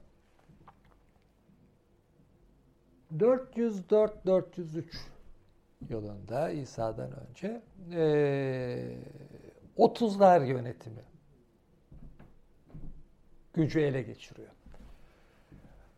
[3.18, 4.84] 404-403
[5.90, 8.98] yılında İsa'dan önce e,
[9.78, 11.04] 30'lar yönetimi
[13.54, 14.52] gücü ele geçiriyor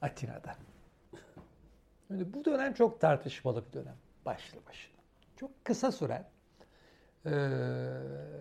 [0.02, 0.72] Atina'da.
[2.13, 3.95] Şimdi bu dönem çok tartışmalı bir dönem
[4.26, 4.95] başlı başına.
[5.36, 6.26] Çok kısa süren
[7.26, 7.30] ee,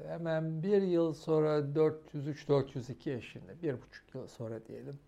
[0.08, 4.98] hemen bir yıl sonra 403-402 yaşında, bir buçuk yıl sonra diyelim,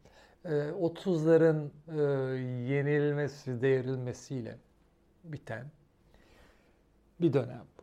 [0.44, 2.02] e, 30'ların e,
[2.72, 4.58] yenilmesi, devrilmesiyle
[5.24, 5.66] biten
[7.20, 7.82] bir dönem bu.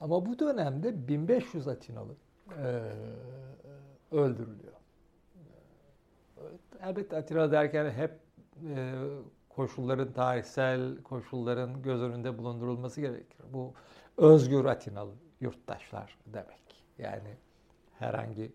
[0.00, 2.14] Ama bu dönemde 1500 Atinalı
[2.58, 2.92] e,
[4.12, 4.74] öldürülüyor.
[6.82, 8.12] Elbette Atinalı derken hep
[8.68, 8.94] e,
[9.56, 13.38] koşulların, tarihsel koşulların göz önünde bulundurulması gerekir.
[13.52, 13.74] Bu
[14.16, 16.84] özgür Atinalı yurttaşlar demek.
[16.98, 17.36] Yani
[17.98, 18.52] herhangi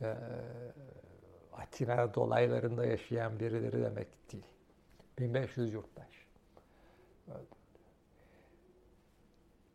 [0.00, 0.14] e,
[1.52, 4.44] Atina dolaylarında yaşayan birileri demek değil.
[5.18, 6.24] 1500 yurttaş.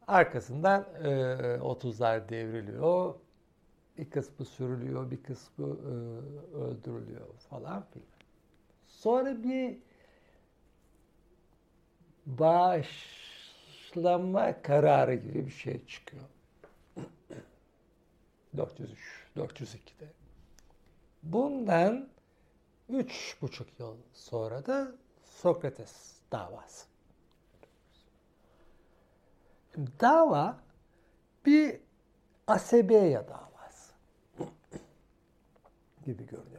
[0.08, 1.08] Arkasından e,
[1.58, 3.16] 30'lar devriliyor.
[3.98, 5.92] Bir kısmı sürülüyor, bir kısmı e,
[6.58, 8.08] öldürülüyor falan filan.
[8.88, 9.78] Sonra bir
[12.38, 13.20] bağış
[13.96, 16.24] bağışlanma kararı gibi bir şey çıkıyor.
[18.58, 19.00] 403,
[19.38, 20.08] 402'de.
[21.24, 22.10] Bundan
[22.90, 24.92] üç buçuk yıl sonra da
[25.24, 26.88] Sokrates davası.
[30.02, 30.60] Dava
[31.46, 31.80] bir
[32.48, 33.94] asebeya davası
[36.06, 36.59] gibi görünüyor.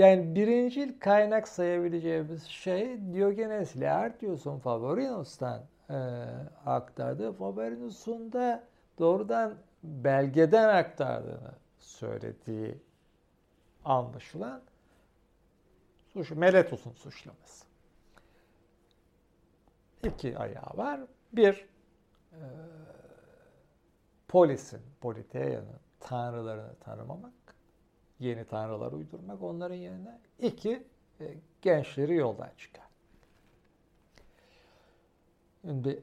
[0.00, 5.94] Yani birincil kaynak sayabileceğimiz şey Diogenes Laertius'un Favorinos'tan e,
[6.66, 7.32] aktardı.
[7.32, 8.64] Faberinus'un da
[8.98, 12.78] doğrudan belgeden aktardığını söylediği
[13.84, 14.62] anlaşılan
[16.12, 17.66] suç, Meletus'un suçlaması.
[20.04, 21.00] İki ayağı var.
[21.32, 21.66] Bir,
[22.32, 22.42] e,
[24.28, 27.32] polisin, politeia'nın tanrılarını tanımamak,
[28.20, 30.18] yeni tanrılar uydurmak onların yerine.
[30.38, 30.86] İki,
[31.20, 32.84] e, gençleri yoldan çıkar.
[35.60, 36.02] Şimdi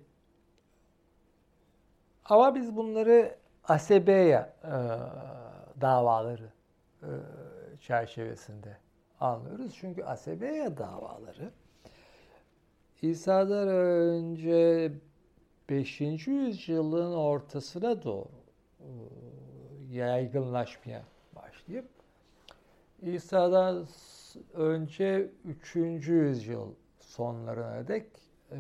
[2.26, 4.72] ama biz bunları Asebeya e,
[5.82, 6.52] davaları
[7.04, 7.10] e,
[7.82, 8.78] çerçevesinde
[9.20, 9.76] anlıyoruz.
[9.80, 11.52] Çünkü Asebeya davaları
[13.02, 14.92] İsa'dan önce
[15.70, 16.02] 5.
[16.28, 18.30] yüzyılın ortasına doğru
[18.80, 18.88] e,
[19.92, 21.04] yaygınlaşmaya
[21.36, 21.97] başlayıp
[23.02, 23.88] İsa'dan
[24.54, 25.76] önce 3.
[26.10, 28.08] yüzyıl sonlarına dek
[28.52, 28.58] e,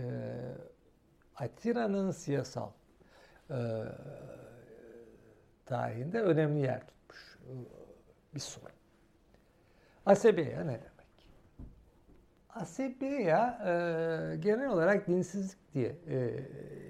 [1.36, 2.70] Atina'nın siyasal
[3.50, 3.84] e,
[5.66, 7.54] tarihinde önemli yer tutmuş e,
[8.36, 8.76] bir sorun.
[10.06, 11.30] Asebeya ne demek?
[12.50, 16.46] Asebeya e, genel olarak dinsizlik diye e,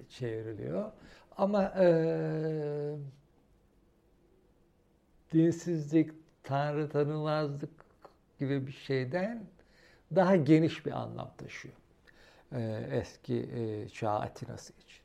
[0.10, 0.92] çevriliyor.
[1.38, 1.88] Ama e,
[5.34, 6.12] dinsizlik,
[6.48, 7.70] tanrı tanımazlık
[8.40, 9.46] gibi bir şeyden
[10.16, 11.76] daha geniş bir anlam taşıyor.
[12.52, 15.02] E, eski e, çağ Atinası için.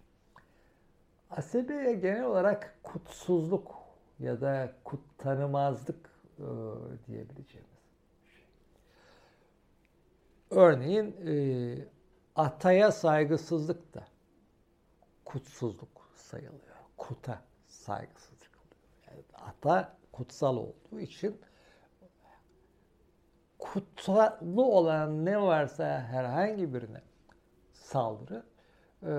[1.31, 3.75] Asebeya genel olarak kutsuzluk
[4.21, 6.47] ya da kut tanımazlık e,
[7.07, 7.73] diyebileceğimiz
[8.25, 8.45] şey.
[10.51, 11.35] Örneğin e,
[12.37, 14.07] ataya saygısızlık da
[15.25, 16.77] kutsuzluk sayılıyor.
[16.97, 18.51] Kuta saygısızlık.
[19.07, 21.41] Yani ata kutsal olduğu için
[23.59, 27.01] kutsallı olan ne varsa herhangi birine
[27.73, 28.47] saldırı
[29.03, 29.13] e,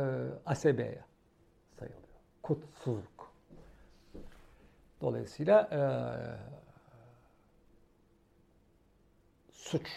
[0.45, 1.06] asebeya
[1.79, 2.03] sayılıyor.
[2.43, 3.34] Kutsuzluk.
[5.01, 5.82] Dolayısıyla e,
[9.51, 9.88] suç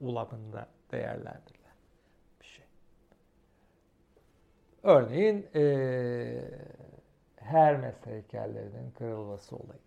[0.00, 1.76] ulamında değerlendirilen
[2.40, 2.66] bir şey.
[4.82, 5.62] Örneğin e,
[7.46, 9.85] Hermes heykellerinin kırılması olayı.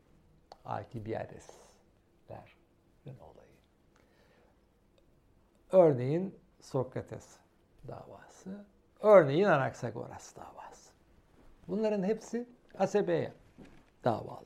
[0.70, 3.50] Alkibiadeslerin olayı.
[5.72, 7.38] Örneğin Sokrates
[7.88, 8.66] davası.
[9.00, 10.92] Örneğin Anaksagoras davası.
[11.68, 13.34] Bunların hepsi Asebeya
[14.04, 14.46] davaları.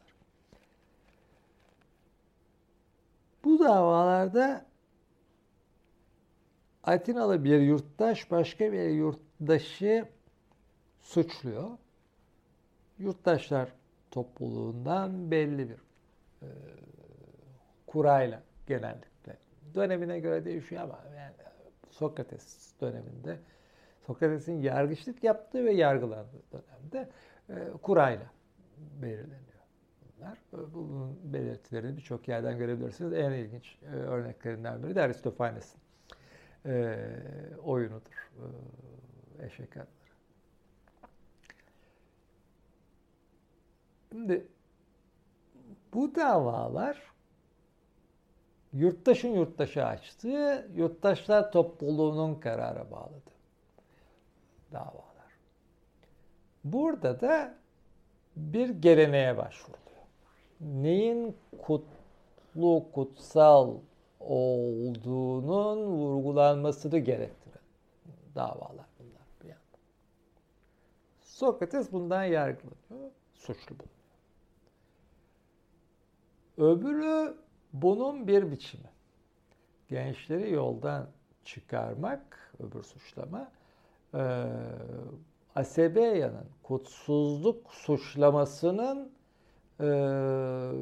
[3.43, 4.65] Bu davalarda
[6.83, 10.09] Atinalı bir yurttaş başka bir yurttaşı
[11.01, 11.77] suçluyor.
[12.99, 13.69] Yurttaşlar
[14.11, 15.77] topluluğundan belli bir
[16.43, 16.47] e,
[17.87, 19.37] kurayla genellikle.
[19.75, 21.33] Dönemine göre değişiyor ama yani
[21.89, 23.37] Sokrates döneminde
[24.07, 27.09] Sokrates'in yargıçlık yaptığı ve yargılandığı dönemde
[27.49, 28.31] e, kurayla
[29.01, 29.63] belirleniyor
[30.17, 30.37] bunlar.
[30.73, 33.13] Bunun belirtilerini birçok yerden görebilirsiniz.
[33.13, 35.81] En ilginç e, örneklerinden biri de Aristofanes'in
[36.65, 36.97] e,
[37.63, 38.31] oyunudur.
[39.39, 39.87] E, eşek adları.
[44.11, 44.47] Şimdi
[45.93, 47.13] bu davalar
[48.73, 53.33] yurttaşın yurttaşa açtığı yurttaşlar topluluğunun karara bağladı
[54.71, 55.13] davalar.
[56.63, 57.55] Burada da
[58.35, 59.83] bir geleneğe başvuruluyor.
[60.61, 63.73] Neyin kutlu, kutsal
[64.19, 67.63] olduğunun vurgulanmasını gerektiren
[68.35, 69.79] davalar bunlar bir yandan.
[71.21, 73.92] Sokrates bundan yargılanıyor, suçlu bulunuyor.
[76.57, 77.37] Öbürü
[77.73, 78.89] bunun bir biçimi.
[79.89, 81.07] Gençleri yoldan
[81.43, 83.51] çıkarmak, öbür suçlama,
[84.13, 84.45] e,
[85.55, 89.11] Asebeya'nın kutsuzluk suçlamasının
[89.79, 89.87] e,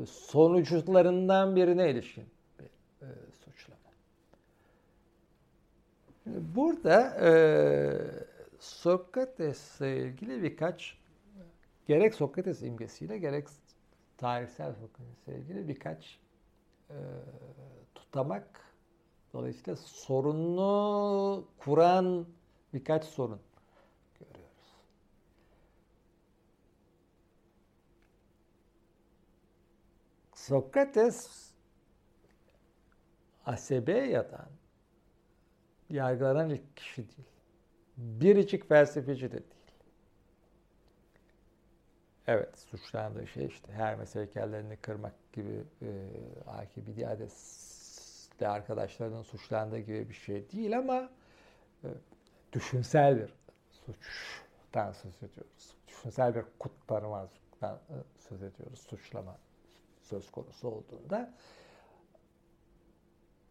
[0.07, 2.25] sonuçlarından birine ilişkin
[2.59, 2.65] bir
[3.07, 3.09] e,
[3.45, 3.81] suçlama.
[6.25, 7.31] Burada e,
[8.59, 10.97] Sokrates'le ilgili birkaç
[11.87, 13.47] gerek Sokrates imgesiyle gerek
[14.21, 16.19] tarihsel Sokrates'le ilgili birkaç
[16.89, 16.95] e,
[17.95, 18.61] tutamak
[19.33, 22.27] dolayısıyla sorunlu kuran
[22.73, 23.41] birkaç sorun
[24.19, 24.73] görüyoruz.
[30.33, 31.51] Sokrates
[33.45, 34.49] Asebeya'dan
[35.89, 37.29] yargılanan ilk kişi değil.
[37.97, 39.60] Biricik felsefeci de değil.
[42.27, 46.09] Evet, suçlandığı şey işte Hermes heykellerini kırmak gibi e,
[46.47, 51.09] Alkibiades'le arkadaşlarının suçlandığı gibi bir şey değil ama
[51.83, 51.87] e,
[52.53, 53.33] düşünsel bir
[53.69, 55.75] suçtan söz ediyoruz.
[55.87, 58.79] Düşünsel bir kut tanımazlıktan e, söz ediyoruz.
[58.79, 59.37] Suçlama
[60.01, 61.33] söz konusu olduğunda.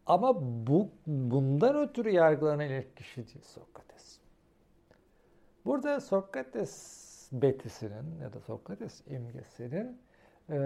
[0.05, 0.35] Ama
[0.67, 4.19] bu bundan ötürü yargılanan ilk kişi değil Sokrates.
[5.65, 9.97] Burada Sokrates betisinin ya da Sokrates imgesinin
[10.49, 10.57] e,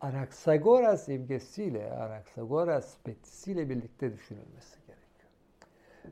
[0.00, 5.30] Anaksagoras imgesiyle, Anaksagoras betisiyle birlikte düşünülmesi gerekiyor.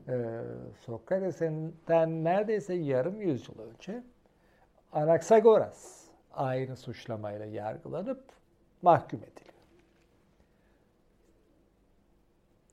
[0.07, 0.43] E,
[0.85, 4.03] Sokrates'ten neredeyse yarım yüzyıl önce
[4.91, 8.23] Anaksagoras aynı suçlamayla yargılanıp
[8.81, 9.51] mahkum ediliyor.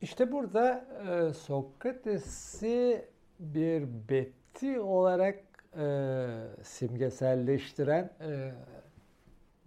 [0.01, 3.09] İşte burada e, Sokrates'i
[3.40, 6.26] bir beti olarak e,
[6.62, 8.52] simgeselleştiren e,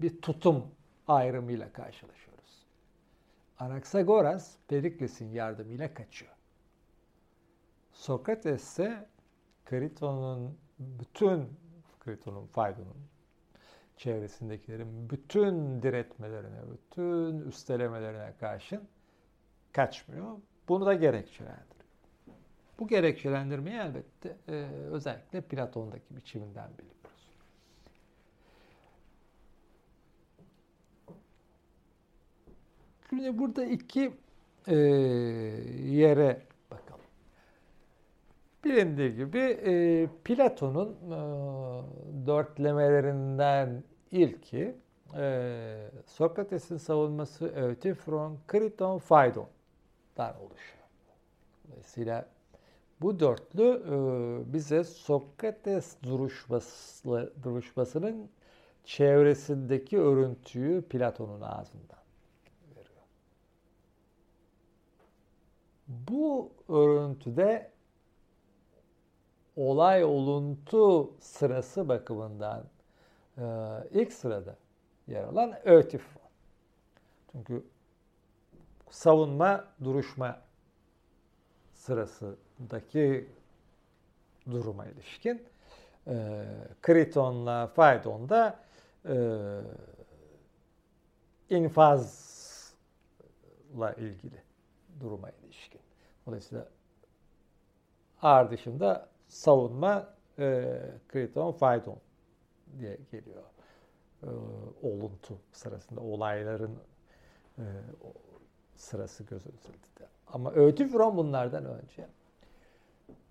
[0.02, 0.66] bir tutum
[1.08, 2.66] ayrımıyla karşılaşıyoruz.
[3.60, 6.32] Anaksagoras Perikles'in yardımıyla kaçıyor.
[7.92, 9.10] Sokrates ise
[9.66, 11.50] Kriton'un bütün
[12.00, 13.08] Kriton'un, Faydon'un
[13.98, 18.88] çevresindekilerin bütün diretmelerine, bütün üstelemelerine karşın
[19.72, 20.38] kaçmıyor.
[20.68, 21.81] Bunu da gerekçelendiriyor.
[22.82, 24.54] Bu gerekçelendirmeyi elbette e,
[24.92, 27.28] özellikle Platon'daki biçiminden biliyoruz.
[33.10, 34.14] Şimdi burada iki
[34.68, 37.06] e, yere bakalım.
[38.64, 41.18] Bilindiği gibi e, Platon'un e,
[42.28, 44.76] dörtlemelerinden ilki
[45.18, 50.86] e, Sokrates'in savunması Eutifron, Kriton, Phaidon'dan oluşuyor.
[51.68, 52.41] Dolayısıyla
[53.02, 58.30] bu dörtlü e, bize Sokrates duruşması, duruşmasının
[58.84, 62.00] çevresindeki örüntüyü Platon'un ağzından
[62.76, 63.04] veriyor.
[65.88, 67.72] Bu örüntüde
[69.56, 72.64] olay oluntu sırası bakımından
[73.38, 73.44] e,
[73.92, 74.56] ilk sırada
[75.08, 76.22] yer alan Ötifon.
[77.32, 77.64] Çünkü
[78.90, 80.42] savunma, duruşma
[82.62, 83.30] sırasındaki
[84.52, 85.44] duruma ilişkin
[86.08, 86.46] e,
[86.82, 88.60] Kriton'la Phaidon'da
[89.06, 89.16] e,
[91.50, 92.74] infazla
[93.98, 94.42] ilgili
[95.00, 95.82] duruma ilişkin.
[96.26, 96.68] Dolayısıyla
[98.22, 101.98] ağır dışında savunma e, Kriton, Phaidon
[102.80, 103.44] diye geliyor.
[104.24, 104.28] E,
[104.82, 106.78] oluntu sırasında olayların
[107.58, 107.64] e,
[108.76, 110.10] sırası göz önünde.
[110.28, 112.08] Ama Öğütüfron bunlardan önce.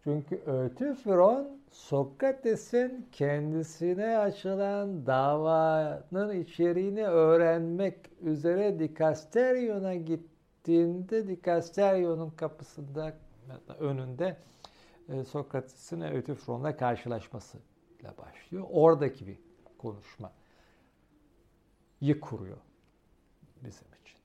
[0.05, 13.14] Çünkü Öğütüfron Sokrates'in kendisine açılan davanın içeriğini öğrenmek üzere Dikasteryon'a gittiğinde Dikasteryon'un kapısında
[13.78, 14.37] önünde
[15.09, 18.64] e, Sokrates'in Öğütüfron'la karşılaşmasıyla başlıyor.
[18.70, 19.39] Oradaki bir
[19.78, 20.33] konuşma
[22.20, 22.59] kuruyor
[23.64, 24.18] bizim için.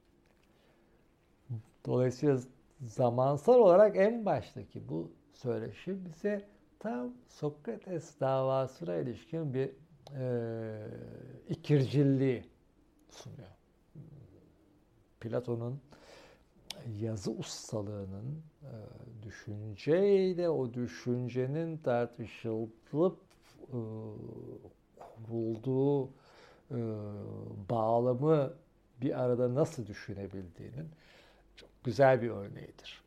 [1.85, 2.39] Dolayısıyla
[2.85, 6.47] zamansal olarak en baştaki bu söyleşi bize
[6.79, 9.69] tam Sokrates davasına ilişkin bir
[10.19, 10.87] e,
[11.49, 12.43] ikircilliği
[13.09, 13.49] sunuyor.
[15.19, 15.81] Platon'un
[16.99, 18.73] yazı ustalığının e,
[19.23, 23.19] düşünceyle o düşüncenin tartışılıp
[23.67, 23.79] e,
[24.99, 26.07] kurulduğu
[26.71, 26.79] e,
[27.69, 28.53] bağlamı
[29.01, 30.89] bir arada nasıl düşünebildiğinin
[31.55, 33.04] çok güzel bir örneğidir.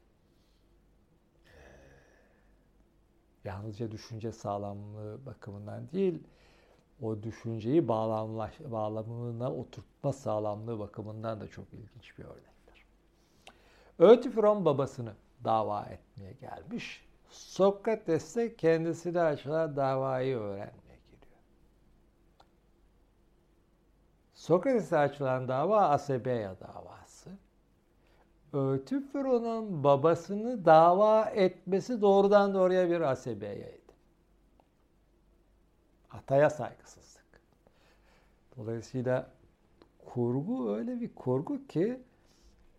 [3.44, 6.22] Yalnızca düşünce sağlamlığı bakımından değil,
[7.02, 12.84] o düşünceyi bağlamlaş, bağlamına oturtma sağlamlığı bakımından da çok ilginç bir örnektir.
[13.98, 15.12] Öğütifron babasını
[15.44, 17.08] dava etmeye gelmiş.
[17.30, 21.40] Sokrates de kendisine açılan davayı öğrenmeye geliyor.
[24.34, 26.87] Sokrates'e açılan dava Asebeya davası.
[28.52, 33.78] Öğütifron'un babasını dava etmesi doğrudan doğruya bir Asebeya'ydı.
[36.10, 37.40] Ataya saygısızlık.
[38.56, 39.30] Dolayısıyla
[40.06, 42.02] kurgu öyle bir kurgu ki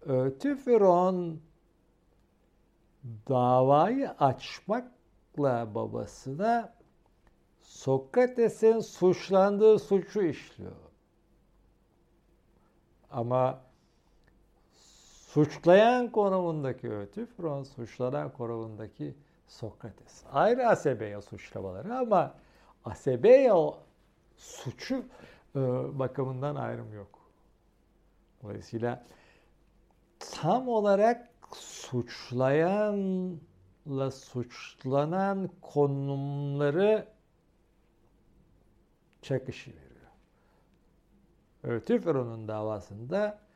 [0.06, 1.40] Öğütifron
[3.30, 6.74] davayı açmakla babasına
[7.60, 10.72] Sokrates'in suçlandığı suçu işliyor.
[13.12, 13.62] Ama
[15.34, 19.16] suçlayan konumundaki Ötüfron, suçlanan konumundaki
[19.48, 20.24] Sokrates.
[20.32, 22.36] Ayrı Asebeya suçlamaları ama
[22.86, 23.56] Asebeya
[24.38, 25.06] suçu
[25.56, 25.60] e,
[26.00, 27.20] bakımından ayrım yok.
[28.44, 29.06] Dolayısıyla
[30.20, 33.42] tam olarak suçlayanla
[34.12, 37.08] suçlanan konumları
[39.22, 40.12] çakışı veriyor.
[41.64, 43.49] Ötüferon'un davasında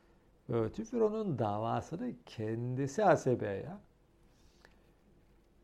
[0.49, 3.69] Ötüferon'un davasını kendisi Asebe'ye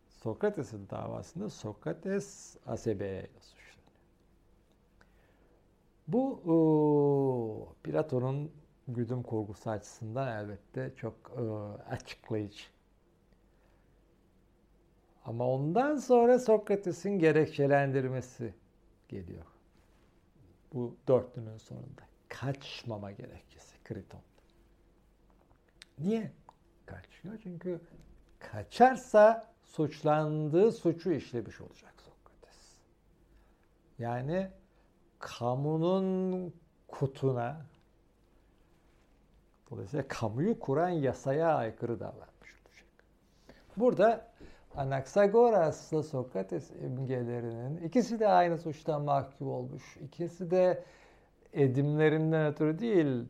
[0.09, 3.79] Sokrates'in davasında Sokrates Asebe'ye suçlanıyor.
[6.07, 8.51] Bu o, Platon'un
[8.87, 11.41] güdüm kurgusu açısından elbette çok e,
[11.91, 12.63] açıklayıcı.
[15.25, 18.53] Ama ondan sonra Sokrates'in gerekçelendirmesi
[19.07, 19.45] geliyor.
[20.73, 22.01] Bu dörtlünün sonunda.
[22.29, 24.21] Kaçmama gerekçesi Kriton.
[25.99, 26.31] Niye
[26.85, 27.39] kaçıyor?
[27.43, 27.81] Çünkü
[28.39, 32.57] kaçarsa suçlandığı suçu işlemiş olacak Sokrates.
[33.99, 34.47] Yani
[35.19, 36.53] kamunun
[36.87, 37.65] kutuna
[39.71, 42.87] dolayısıyla kamuyu kuran yasaya aykırı davranmış olacak.
[43.77, 44.29] Burada
[44.75, 49.97] Anaxagoras'la Sokrates imgelerinin ikisi de aynı suçtan mahkum olmuş.
[49.97, 50.83] İkisi de
[51.53, 53.25] edimlerinden ötürü değil,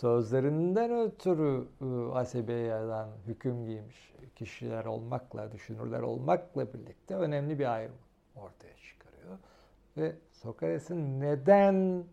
[0.00, 7.96] sözlerinden ötürü ıı, Asebeyadan hüküm giymiş kişiler olmakla, düşünürler olmakla birlikte önemli bir ayrım
[8.34, 9.38] ortaya çıkarıyor.
[9.96, 12.04] Ve Sokrates'in neden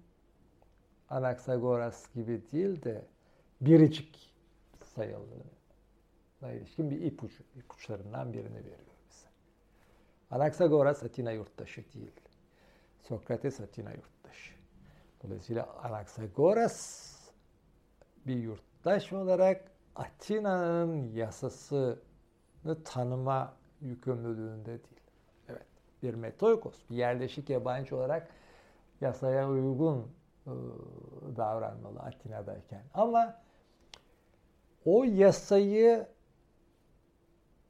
[1.09, 3.05] Anaksagoras gibi değil de
[3.61, 4.34] biricik
[4.95, 9.27] sayıldığına ilişkin bir ipucu, ipuçlarından birini veriyor bize.
[10.31, 12.21] Anaksagoras Atina yurttaşı değil.
[13.03, 14.53] Sokrates Atina yurttaşı.
[15.23, 17.12] Dolayısıyla Anaksagoras
[18.28, 21.97] bir yurttaş olarak Atina'nın yasasını
[22.86, 25.01] tanıma yükümlülüğünde değil.
[25.49, 25.65] Evet,
[26.03, 28.28] bir metoikos, bir yerleşik yabancı olarak
[29.01, 30.07] yasaya uygun
[30.47, 30.53] ıı,
[31.38, 32.84] davranmalı Atina'dayken.
[32.93, 33.41] Ama
[34.86, 36.07] o yasayı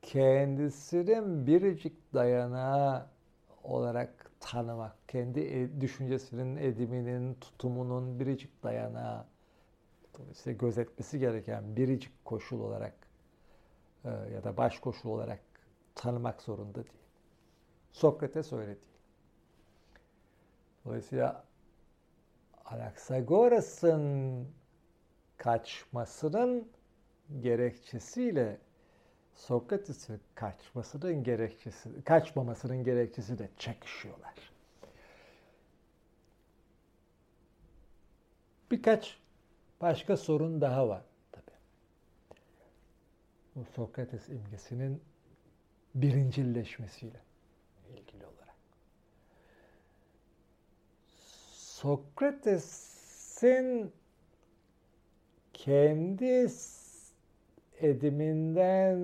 [0.01, 3.05] kendisinin biricik dayanağı
[3.63, 9.25] olarak tanımak, kendi e, düşüncesinin, ediminin, tutumunun biricik dayanağı
[10.17, 12.93] dolayısıyla gözetmesi gereken biricik koşul olarak
[14.05, 15.39] e, ya da baş koşul olarak
[15.95, 16.97] tanımak zorunda değil.
[17.91, 18.77] Sokrates öyle değil.
[20.85, 21.45] Dolayısıyla
[22.65, 24.47] Anaxagoras'ın
[25.37, 26.67] kaçmasının
[27.39, 28.57] gerekçesiyle
[29.35, 34.33] Sokrates'in kaçmasının gerekçesi, kaçmamasının gerekçesi de çekişiyorlar.
[38.71, 39.22] Birkaç
[39.83, 41.55] başka sorun daha var tabii.
[43.55, 45.01] Bu Sokrates imgesinin
[45.95, 47.19] birincilleşmesiyle
[47.89, 48.55] ilgili olarak.
[51.83, 53.91] Sokrates'in
[55.53, 56.47] kendi
[57.79, 58.99] ediminden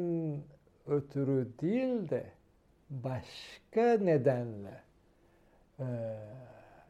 [0.88, 2.32] ötürü değil de
[2.90, 4.84] başka nedenle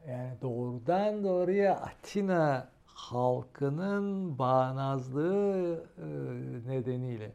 [0.08, 2.68] yani doğrudan doğruya Atina
[3.00, 5.86] halkının bağnazlığı
[6.66, 7.32] nedeniyle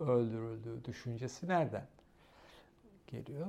[0.00, 1.86] öldürüldüğü düşüncesi nereden
[3.06, 3.46] geliyor?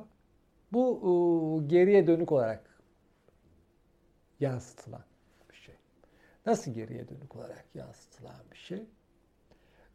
[0.74, 2.64] Bu geriye dönük olarak
[4.40, 5.04] yansıtılan
[5.50, 5.76] bir şey.
[6.46, 8.86] Nasıl geriye dönük olarak yansıtılan bir şey?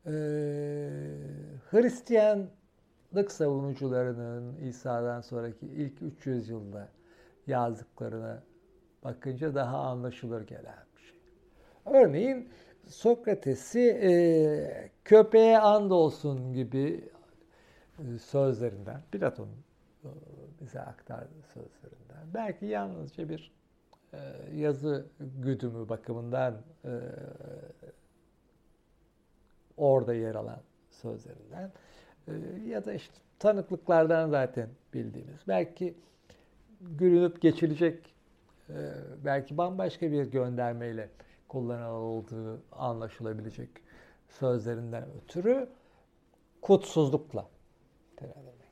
[0.06, 0.10] Ee,
[1.70, 6.88] Hristiyanlık savunucularının İsa'dan sonraki ilk 300 yılda
[7.46, 8.42] yazdıklarına
[9.04, 10.84] bakınca daha anlaşılır gelen.
[11.86, 12.48] Örneğin
[12.86, 17.04] Sokrates'i e, köpeğe and olsun gibi
[17.98, 19.64] e, sözlerinden, Platon'un
[20.04, 20.10] e,
[20.60, 23.52] bize aktardığı sözlerinden, belki yalnızca bir
[24.12, 24.18] e,
[24.54, 26.54] yazı güdümü bakımından
[26.84, 26.90] e,
[29.76, 30.60] orada yer alan
[30.90, 31.72] sözlerinden
[32.28, 32.32] e,
[32.66, 35.94] ya da işte tanıklıklardan zaten bildiğimiz, belki
[36.80, 38.14] gülünüp geçilecek,
[38.68, 38.74] e,
[39.24, 41.08] belki bambaşka bir göndermeyle
[41.54, 43.68] kullanıldığı anlaşılabilecek
[44.28, 45.68] sözlerinden ötürü
[46.62, 47.46] kutsuzlukla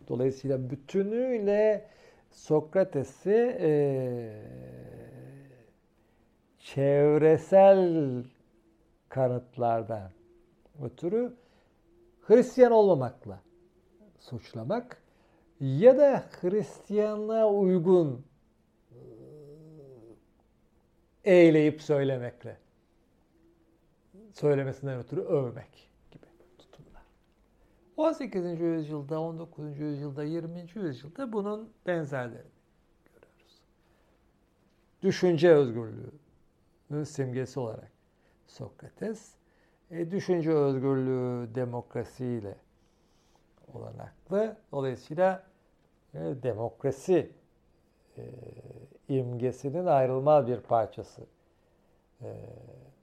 [0.08, 1.88] Dolayısıyla bütünüyle
[2.30, 3.70] Sokrates'i e,
[6.58, 8.24] çevresel
[9.08, 10.10] kanıtlardan
[10.82, 11.34] ötürü
[12.22, 13.40] Hristiyan olmamakla
[14.18, 15.02] suçlamak
[15.60, 18.24] ya da Hristiyanlığa uygun
[21.24, 22.61] eğleyip söylemekle
[24.32, 26.26] söylemesinden ötürü övmek gibi
[26.58, 27.02] tutumlar.
[27.96, 28.60] 18.
[28.60, 29.78] yüzyılda, 19.
[29.78, 30.66] yüzyılda, 20.
[30.74, 32.50] yüzyılda bunun benzerlerini
[33.04, 33.60] görüyoruz.
[35.02, 37.92] Düşünce özgürlüğü simgesi olarak
[38.46, 39.34] Sokrates,
[39.90, 42.56] e, düşünce özgürlüğü demokrasiyle
[43.74, 44.56] olanaklı.
[44.72, 45.42] Dolayısıyla
[46.14, 47.30] e, demokrasi
[48.18, 48.22] e,
[49.08, 51.26] imgesinin ayrılmaz bir parçası
[52.22, 52.36] e,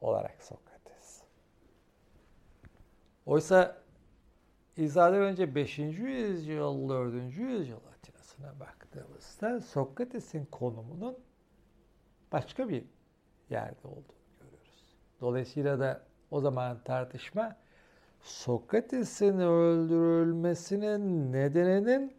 [0.02, 0.69] olarak Sokrates.
[3.30, 3.78] Oysa
[4.78, 5.80] İsa'dan önce 5.
[5.80, 7.38] yüzyıl, 4.
[7.38, 11.18] yüzyıl Atina'sına baktığımızda Sokrates'in konumunun
[12.32, 12.86] başka bir
[13.50, 14.96] yerde olduğunu görüyoruz.
[15.22, 17.56] Dolayısıyla da o zaman tartışma
[18.22, 22.18] Sokrates'in öldürülmesinin nedeninin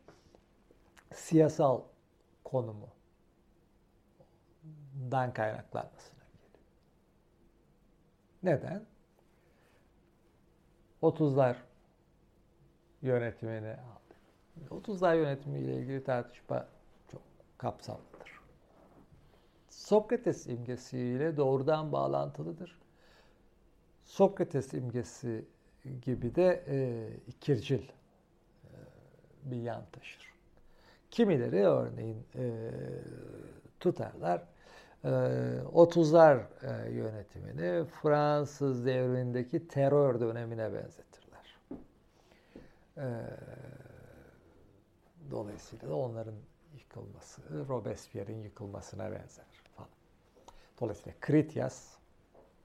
[1.15, 1.83] siyasal
[2.45, 2.89] konumu
[5.11, 6.65] dan kaynaklanmasına geliyor.
[8.43, 8.90] Neden?
[11.03, 11.57] 30'lar
[13.03, 14.15] yönetimini aldı.
[14.71, 16.67] 30'lar yönetimiyle ilgili tartışma
[17.13, 17.23] çok
[17.59, 18.41] kapsamlıdır.
[19.71, 22.79] Sokrates imgesiyle doğrudan bağlantılıdır.
[24.05, 25.45] Sokrates imgesi
[26.03, 27.91] gibi de e, ikircil e,
[29.45, 30.35] bir yan taşır.
[31.11, 32.71] Kimileri örneğin e,
[33.81, 34.43] tutarlar
[35.05, 41.57] 30'lar e, yönetimini Fransız devrimindeki terör dönemine benzetirler.
[42.97, 43.07] E,
[45.31, 46.35] dolayısıyla da onların
[46.75, 49.47] yıkılması, Robespierre'in yıkılmasına benzer
[49.77, 49.91] falan.
[50.81, 51.95] Dolayısıyla Critias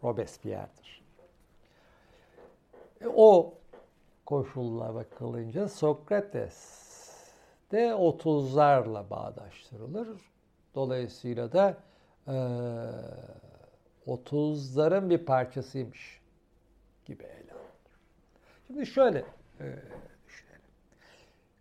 [0.03, 1.05] Robespierre'dir.
[3.01, 3.53] E, o
[4.25, 6.85] koşulla bakılınca Sokrates
[7.71, 10.07] de 30'larla bağdaştırılır.
[10.75, 11.77] Dolayısıyla da
[12.27, 12.31] e,
[14.07, 16.21] 30'ların bir parçasıymış
[17.05, 17.99] gibi ele alınır.
[18.67, 19.19] Şimdi şöyle
[19.59, 19.65] e,
[20.27, 20.61] düşünelim.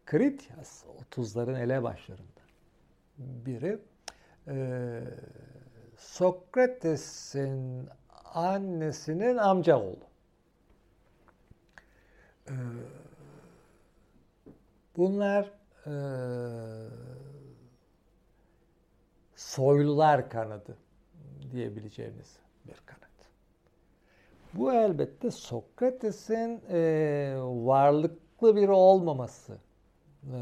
[0.07, 2.29] Kritias 30'ların elebaşlarından
[3.19, 3.79] biri
[4.49, 5.01] e,
[5.97, 7.89] Sokrates'in
[8.35, 10.05] annesinin amca oğlu.
[12.49, 12.55] E,
[14.97, 15.51] bunlar
[15.87, 15.93] e,
[19.55, 20.77] soylular kanadı
[21.53, 22.37] diyebileceğimiz
[22.67, 23.01] bir kanat.
[24.55, 29.59] Bu elbette Sokrates'in e, varlıklı biri olmaması
[30.25, 30.39] e,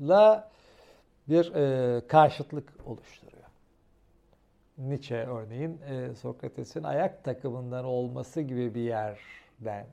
[0.00, 0.50] la
[1.28, 3.44] bir e, karşıtlık oluşturuyor.
[4.78, 9.86] Nietzsche örneğin e, Sokrates'in ayak takımından olması gibi bir yerden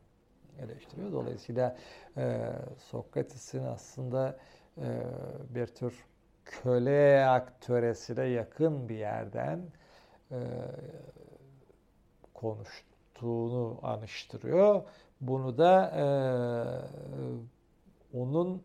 [0.59, 1.11] eleştiriyor.
[1.11, 1.78] Dolayısıyla
[2.18, 4.38] e, Sokrates'in aslında
[4.78, 5.01] e,
[5.49, 6.05] bir tür
[6.45, 9.61] köle aktöresine yakın bir yerden
[10.31, 10.37] e,
[12.33, 14.83] konuştuğunu anıştırıyor.
[15.21, 16.05] Bunu da e,
[18.17, 18.63] onun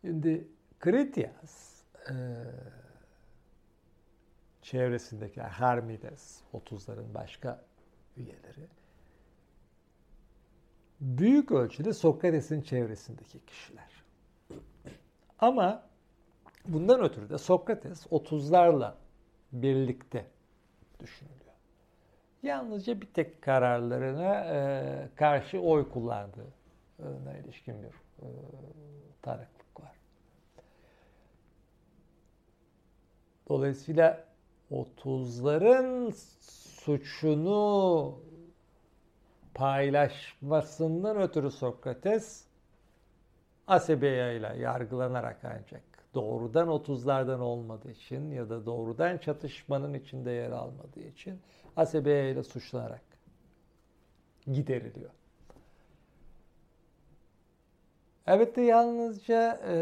[0.00, 0.48] Şimdi
[0.80, 2.14] Kritias e,
[4.62, 7.64] çevresindeki Hermides, 30'ların başka
[8.16, 8.68] üyeleri
[11.00, 14.04] büyük ölçüde Sokrates'in çevresindeki kişiler.
[15.38, 15.88] Ama
[16.66, 18.94] bundan ötürü de Sokrates 30'larla
[19.52, 20.26] birlikte
[21.00, 21.41] düşünülüyor.
[22.42, 28.28] Yalnızca bir tek kararlarına e, karşı oy kullandığına ilişkin bir e,
[29.22, 29.96] tanıklık var.
[33.48, 34.24] Dolayısıyla
[34.70, 36.12] 30'ların
[36.82, 38.18] suçunu
[39.54, 42.44] paylaşmasından ötürü Sokrates
[43.66, 45.82] Asebeya ile yargılanarak ancak
[46.14, 51.40] doğrudan 30'lardan olmadığı için ya da doğrudan çatışmanın içinde yer almadığı için
[51.76, 53.02] Asebeya ile suçlanarak
[54.52, 55.10] gideriliyor.
[58.26, 59.74] Evet de yalnızca e,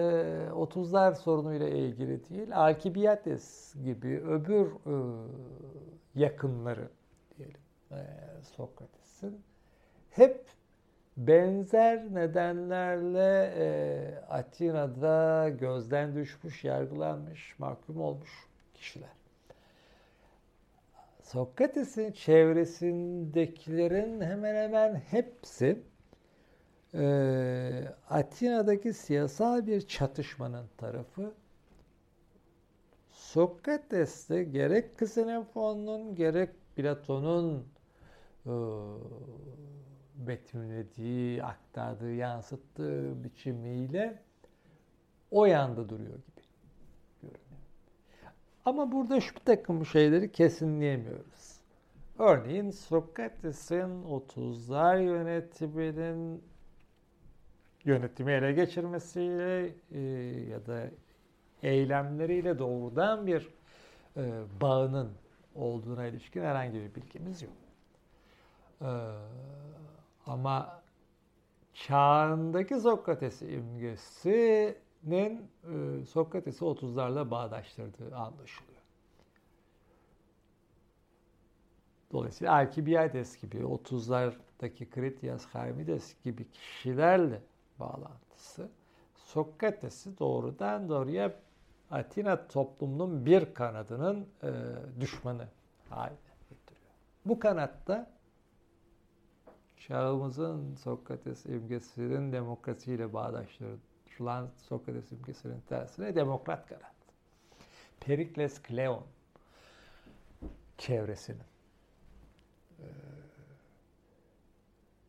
[0.53, 4.95] 30'lar sorunuyla ilgili değil, Alkibiades gibi öbür e,
[6.15, 6.89] yakınları
[7.39, 7.61] diyelim
[7.91, 7.97] e,
[8.43, 9.41] Sokrates'in
[10.11, 10.45] hep
[11.17, 18.31] benzer nedenlerle e, Atina'da gözden düşmüş, yargılanmış, mahkum olmuş
[18.75, 19.20] kişiler.
[21.33, 25.83] Sokrates'in çevresindekilerin hemen hemen hepsi
[26.95, 27.05] e,
[28.09, 31.35] Atina'daki siyasal bir çatışmanın tarafı.
[33.11, 37.67] Sokrates'te gerek Ksenofond'un gerek Platon'un
[38.47, 38.53] e,
[40.15, 44.23] betimlediği, aktardığı, yansıttığı biçimiyle
[45.31, 46.19] o yanda duruyor.
[48.65, 51.61] Ama burada şu takım şeyleri kesinleyemiyoruz.
[52.19, 56.43] Örneğin Sokrates'in 30'lar yönetiminin
[57.85, 60.01] yönetimi ele geçirmesiyle e,
[60.51, 60.91] ya da
[61.63, 63.49] eylemleriyle doğrudan bir
[64.17, 65.13] e, bağının
[65.55, 67.53] olduğuna ilişkin herhangi bir bilgimiz yok.
[68.83, 68.87] Ee,
[70.27, 70.83] ama
[71.75, 73.43] çağındaki Sokrates
[75.03, 78.81] imgesinin e, Sokrates'i 30'larla bağdaştırdığı anlaşılıyor.
[82.13, 87.43] Dolayısıyla Alkibiades gibi 30'lardaki Kritias Charmides gibi kişilerle
[87.79, 88.69] bağlantısı
[89.15, 91.35] Sokrates'i doğrudan doğruya
[91.91, 94.51] Atina toplumunun bir kanadının e,
[95.01, 95.49] düşmanı
[95.89, 96.17] haline
[96.51, 96.93] getiriyor.
[97.27, 98.11] Bu kanatta
[99.79, 103.13] çağımızın Sokrates imgesinin demokrasiyle
[104.21, 106.95] bağdaştırılan Sokrates imgesinin tersine demokrat kanat.
[108.01, 109.07] Perikles Kleon
[110.79, 111.43] çevresinin
[112.79, 112.87] e,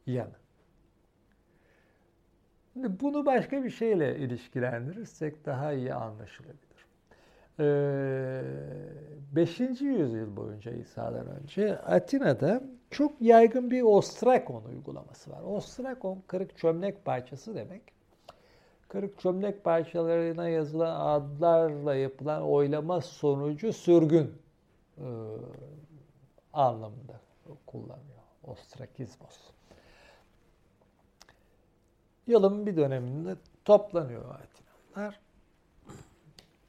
[0.07, 0.41] yanı.
[2.75, 6.61] Bunu başka bir şeyle ilişkilendirirsek daha iyi anlaşılabilir.
[7.59, 9.61] 5.
[9.61, 15.41] Ee, yüzyıl boyunca İsa'dan önce Atina'da çok yaygın bir ostrakon uygulaması var.
[15.41, 18.00] Ostrakon kırık çömlek parçası demek.
[18.91, 24.41] Kırık çömlek parçalarına yazılan adlarla yapılan oylama sonucu sürgün
[24.97, 25.07] e,
[26.53, 27.19] anlamında
[27.65, 28.21] kullanıyor.
[28.43, 29.37] Ostrakizmos.
[32.27, 33.35] Yılın bir döneminde
[33.65, 35.19] toplanıyor Atinalılar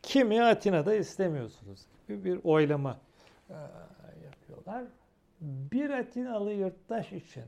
[0.03, 2.97] Kimi Atina'da istemiyorsunuz gibi bir oylama
[3.51, 3.57] e,
[4.25, 4.85] yapıyorlar.
[5.41, 7.45] Bir Atinalı yurttaş için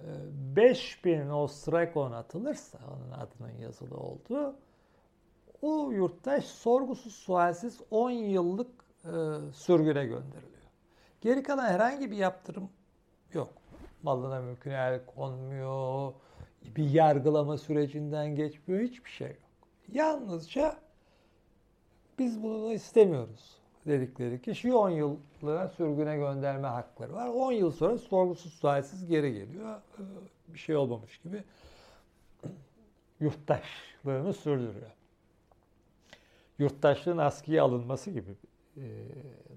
[0.00, 4.56] 5000 e, ostrakon atılırsa onun adının yazılı olduğu
[5.62, 8.70] o yurttaş sorgusuz sualsiz 10 yıllık
[9.04, 9.12] e,
[9.52, 10.62] sürgüne gönderiliyor.
[11.20, 12.70] Geri kalan herhangi bir yaptırım
[13.32, 13.52] yok.
[14.02, 16.12] Malına mülküne el konmuyor,
[16.76, 19.38] bir yargılama sürecinden geçmiyor, hiçbir şey yok.
[19.92, 20.76] Yalnızca
[22.18, 27.28] biz bunu istemiyoruz dedikleri kişi 10 yıllığına sürgüne gönderme hakları var.
[27.28, 29.80] 10 yıl sonra sorgusuz sualsiz geri geliyor.
[29.98, 30.02] Ee,
[30.54, 31.44] bir şey olmamış gibi
[33.20, 34.90] yurttaşlığını sürdürüyor.
[36.58, 38.36] Yurttaşlığın askıya alınması gibi
[38.76, 38.88] bir e,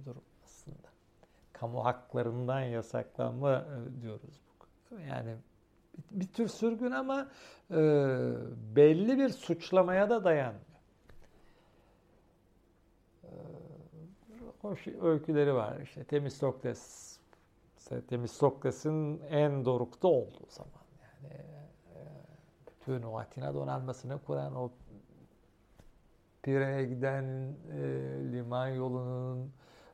[0.06, 0.88] durum aslında.
[1.54, 4.40] Kamu haklarından yasaklanma e, diyoruz.
[5.10, 5.36] Yani
[6.12, 7.28] bir, bir tür sürgün ama
[7.72, 7.76] e,
[8.76, 10.69] belli bir suçlamaya da dayanmıyor.
[14.62, 15.80] Hoş öyküleri var.
[15.80, 17.16] İşte Temistokles,
[18.08, 21.34] Temistokles'in en dorukta olduğu zaman yani
[21.96, 22.00] e,
[22.68, 24.72] bütün o Atina donanmasını kuran o
[26.44, 27.24] Pire'ye giden
[27.72, 27.82] e,
[28.32, 29.52] liman yolunun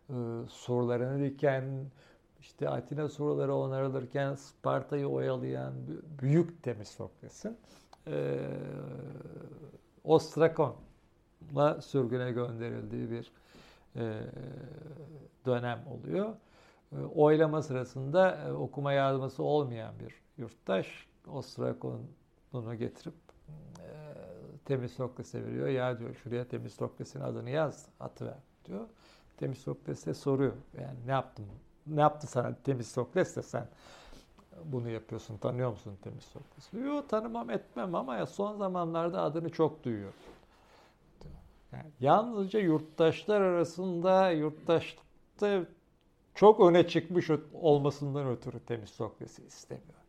[0.09, 0.13] e,
[0.49, 1.63] surlarını diken
[2.39, 5.74] işte Atina surları onarılırken Sparta'yı oyalayan
[6.22, 7.57] büyük Temistokles'in
[8.07, 8.39] e,
[10.03, 13.32] Ostrakon'la sürgüne gönderildiği bir
[15.46, 16.36] dönem oluyor.
[16.91, 23.14] E, oylama sırasında e, okuma yazması olmayan bir yurttaş Ostrakon'unu getirip
[24.66, 25.68] Temistokles'e veriyor.
[25.68, 28.88] Ya diyor şuraya Temistokles'in adını yaz, atıver diyor.
[29.38, 30.54] Temistokles de soruyor.
[30.82, 31.46] Yani ne yaptım?
[31.88, 33.68] Ne yaptı sana Temistokles de sen
[34.64, 35.38] bunu yapıyorsun.
[35.38, 36.78] Tanıyor musun Temistokles'i?
[36.78, 40.14] Yok tanımam etmem ama ya son zamanlarda adını çok duyuyor.
[41.99, 45.66] Yalnızca yurttaşlar arasında yurttaşlıkta
[46.36, 49.99] çok öne çıkmış olmasından ötürü temiz Sokles'i istemiyor.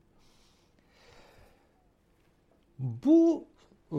[2.79, 3.45] Bu
[3.93, 3.99] e,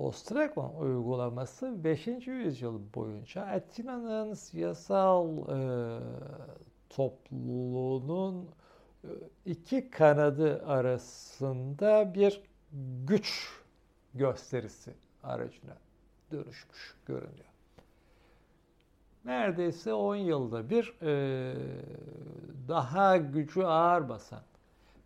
[0.00, 2.06] Ostrakon uygulaması 5.
[2.26, 5.58] yüzyıl boyunca Atina'nın siyasal e,
[6.90, 8.48] topluluğunun
[9.04, 9.08] e,
[9.46, 12.42] iki kanadı arasında bir
[13.06, 13.48] güç
[14.14, 15.76] gösterisi aracına
[16.32, 17.50] dönüşmüş görünüyor.
[19.24, 21.54] Neredeyse 10 yılda bir e,
[22.68, 24.42] daha gücü ağır basan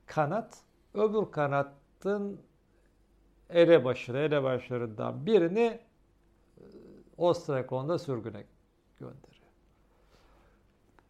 [0.06, 0.58] kanat
[0.94, 2.40] öbür kanatın
[3.50, 5.80] elebaşları, elebaşlarından birini e,
[7.18, 8.44] Ostrakon'da sürgüne
[8.98, 9.34] gönderiyor.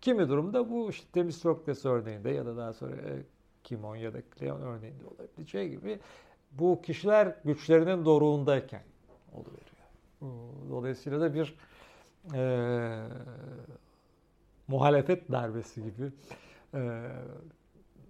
[0.00, 3.22] Kimi durumda bu işte Temistokles örneğinde ya da daha sonra e,
[3.64, 6.00] Kimon ya da Kleon örneğinde olabileceği gibi
[6.52, 8.82] bu kişiler güçlerinin doruğundayken
[9.34, 9.74] oluveriyor.
[10.70, 11.56] Dolayısıyla da bir
[12.34, 13.08] e,
[14.68, 16.12] muhalefet darbesi gibi
[16.74, 17.10] e,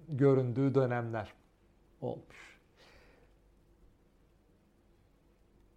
[0.09, 1.33] göründüğü dönemler
[2.01, 2.59] olmuş.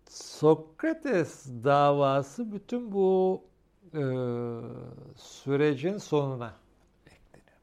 [0.10, 3.44] Sokrates davası bütün bu
[3.94, 4.02] e,
[5.16, 6.54] sürecin sonuna
[7.06, 7.58] ekleniyor.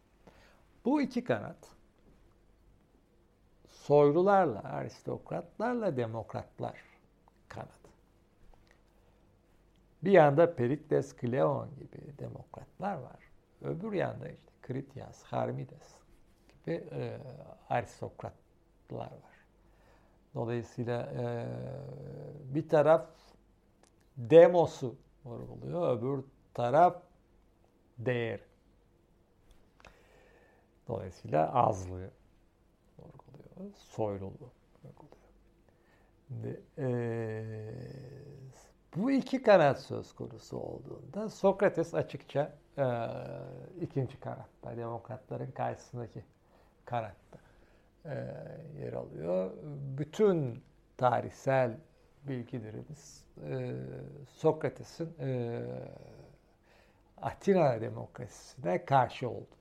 [0.85, 1.75] Bu iki kanat
[3.69, 6.94] soylularla, aristokratlarla demokratlar
[7.55, 7.85] kanat.
[10.03, 13.19] Bir yanda Perikles Kleon gibi demokratlar var.
[13.63, 15.95] Öbür yanda işte Kritias, Harmides
[16.49, 17.19] gibi e,
[17.69, 19.35] aristokratlar var.
[20.35, 21.47] Dolayısıyla e,
[22.55, 23.07] bir taraf
[24.17, 26.25] demosu vurguluyor, öbür
[26.55, 27.03] taraf
[27.99, 28.41] değer.
[30.89, 32.11] Dolayısıyla azlığı
[32.99, 34.51] vurguluyor, soyluluğu.
[36.35, 36.87] Şimdi, e,
[38.97, 42.85] bu iki kanat söz konusu olduğunda Sokrates açıkça e,
[43.81, 46.25] ikinci kanatta, demokratların karşısındaki
[46.85, 47.39] kanatta
[48.05, 48.15] e,
[48.81, 49.51] yer alıyor.
[49.99, 50.63] Bütün
[50.97, 51.77] tarihsel
[52.29, 53.75] bilgilerimiz e,
[54.29, 55.61] Sokrates'in e,
[57.23, 59.57] Atina demokrasisine karşı oldu.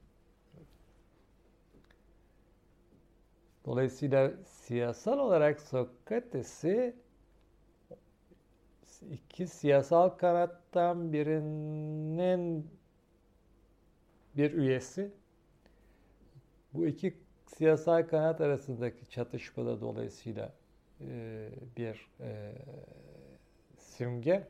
[3.66, 6.96] Dolayısıyla siyasal olarak Sokrates'i
[9.12, 12.72] iki siyasal kanattan birinin
[14.38, 15.12] bir üyesi.
[16.74, 20.54] Bu iki siyasal kanat arasındaki çatışmada dolayısıyla
[21.78, 22.10] bir
[23.78, 24.48] simge.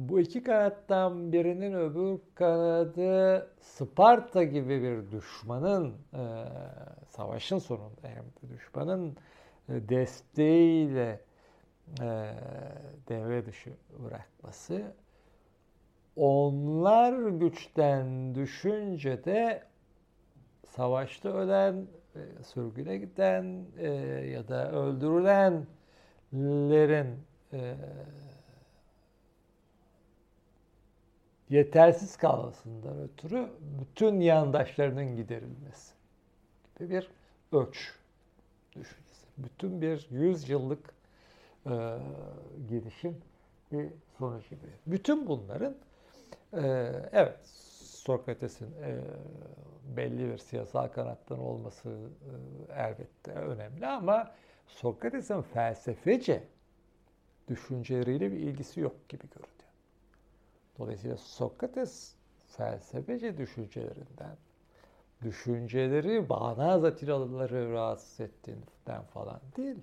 [0.00, 6.44] Bu iki kanattan birinin öbür kanadı Sparta gibi bir düşmanın e,
[7.08, 9.16] savaşın sonunda de düşmanın
[9.68, 11.20] e, desteğiyle
[12.00, 12.34] e,
[13.08, 14.82] devre dışı bırakması.
[16.16, 19.62] Onlar güçten düşünce de
[20.68, 23.88] savaşta ölen, e, sürgüne giden e,
[24.32, 27.16] ya da öldürülenlerin
[27.52, 27.74] e,
[31.50, 33.48] yetersiz kalmasından ötürü
[33.80, 35.92] bütün yandaşlarının giderilmesi
[36.78, 37.10] gibi bir
[37.52, 37.94] ölç
[38.72, 39.26] düşüncesi.
[39.38, 40.94] Bütün bir yüz yıllık
[41.66, 41.98] e,
[42.68, 43.16] gelişim
[43.72, 43.88] bir
[44.18, 44.60] sonuç gibi.
[44.86, 45.74] Bütün bunların
[46.52, 46.60] e,
[47.12, 47.46] evet
[47.84, 49.00] Sokrates'in e,
[49.96, 54.34] belli bir siyasal kanattan olması e, elbette önemli ama
[54.66, 56.42] Sokrates'in felsefece
[57.48, 59.59] düşünceleriyle bir ilgisi yok gibi görünüyor.
[60.78, 62.14] Dolayısıyla Sokrates
[62.48, 64.36] felsefece düşüncelerinden,
[65.22, 69.78] düşünceleri bağnaz Atinalıları rahatsız ettiğinden falan değil.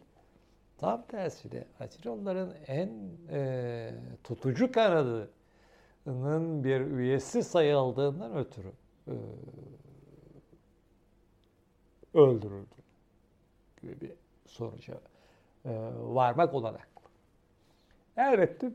[0.77, 2.89] Tam tersine Atinalıların en
[3.29, 8.71] e, tutucu kanadının bir üyesi sayıldığından ötürü
[9.07, 9.13] e,
[12.13, 12.75] öldürüldü
[13.81, 14.11] gibi bir
[14.45, 14.93] sonuca
[15.65, 16.87] e, varmak olarak.
[18.17, 18.71] Elbette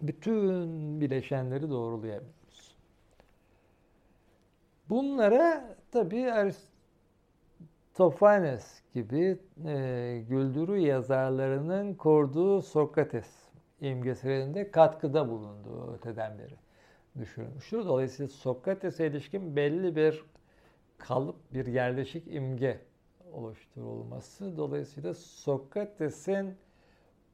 [0.00, 2.76] bütün bileşenleri doğrulayamıyoruz.
[4.88, 6.32] Bunlara tabi
[7.92, 13.46] Aristofanes gibi e, güldürü yazarlarının kurduğu Sokrates
[13.80, 16.54] imgeselinde katkıda bulunduğu öteden beri
[17.18, 17.84] düşünülmüştür.
[17.84, 20.24] Dolayısıyla Sokrates'e ilişkin belli bir
[20.98, 22.80] kalıp, bir yerleşik imge
[23.32, 24.56] oluşturulması.
[24.56, 26.54] Dolayısıyla Sokrates'in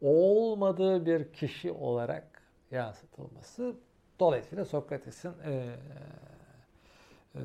[0.00, 2.31] olmadığı bir kişi olarak
[2.72, 3.74] yansıtılması.
[4.20, 5.76] Dolayısıyla Sokrates'in e,
[7.34, 7.40] e,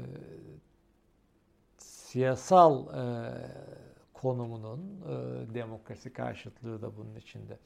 [1.77, 3.33] siyasal e,
[4.13, 7.57] konumunun e, demokrasi karşıtlığı da bunun içinde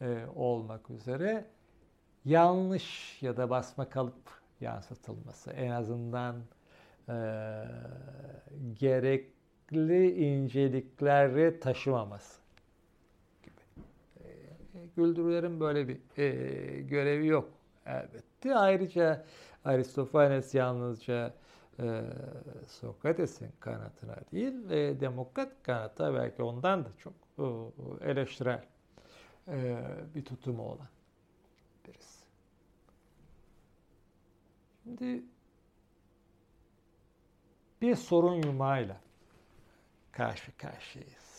[0.00, 1.44] e, olmak üzere
[2.24, 6.36] yanlış ya da basma kalıp yansıtılması en azından
[7.08, 7.14] e,
[8.78, 12.39] gerekli incelikleri taşımaması
[14.96, 17.48] güldürülerin böyle bir e, görevi yok
[17.86, 18.56] elbette.
[18.56, 19.24] Ayrıca
[19.64, 21.34] Aristofanes yalnızca
[21.80, 22.02] e,
[22.68, 27.44] Sokrates'in kanatına değil, e, demokrat kanata belki ondan da çok e,
[28.10, 28.64] eleştirel
[29.48, 29.78] e,
[30.14, 30.88] bir tutumu olan
[31.86, 32.24] birisi.
[34.84, 35.22] Şimdi
[37.82, 39.00] bir sorun yumağıyla
[40.12, 41.29] karşı karşıyayız.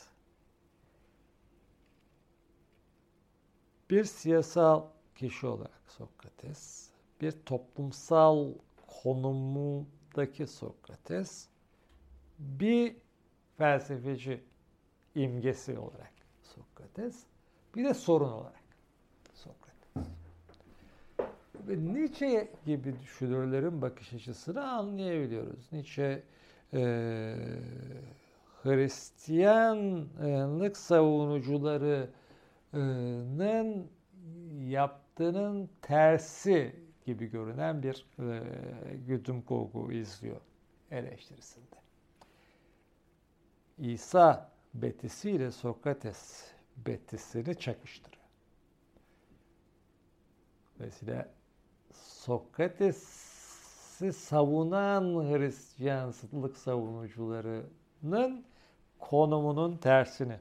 [3.92, 4.84] Bir siyasal
[5.16, 6.90] kişi olarak Sokrates,
[7.22, 8.54] bir toplumsal
[9.04, 11.48] konumundaki Sokrates,
[12.40, 12.96] bir
[13.58, 14.44] felsefeci
[15.16, 16.14] imgesi olarak
[16.44, 17.24] Sokrates,
[17.76, 18.64] bir de sorun olarak
[19.34, 20.12] Sokrates.
[21.68, 25.72] Ve Nietzsche gibi düşünürlerin bakış açısını anlayabiliyoruz.
[25.72, 26.24] Nietzsche
[26.74, 27.36] e,
[28.64, 30.78] Hristiyanlık
[32.74, 33.88] savunucularının
[34.70, 38.44] yaptığının tersi gibi görünen bir e,
[39.08, 40.42] güdüm koku izliyor
[40.92, 41.76] eleştirisinde.
[43.78, 48.22] İsa betisiyle Sokrates betisini çakıştırıyor.
[50.80, 51.30] Dolayısıyla
[51.94, 52.94] Sokrates'i
[54.14, 58.46] savunan Hristiyanlık savunucularının
[59.00, 60.40] konumunun tersini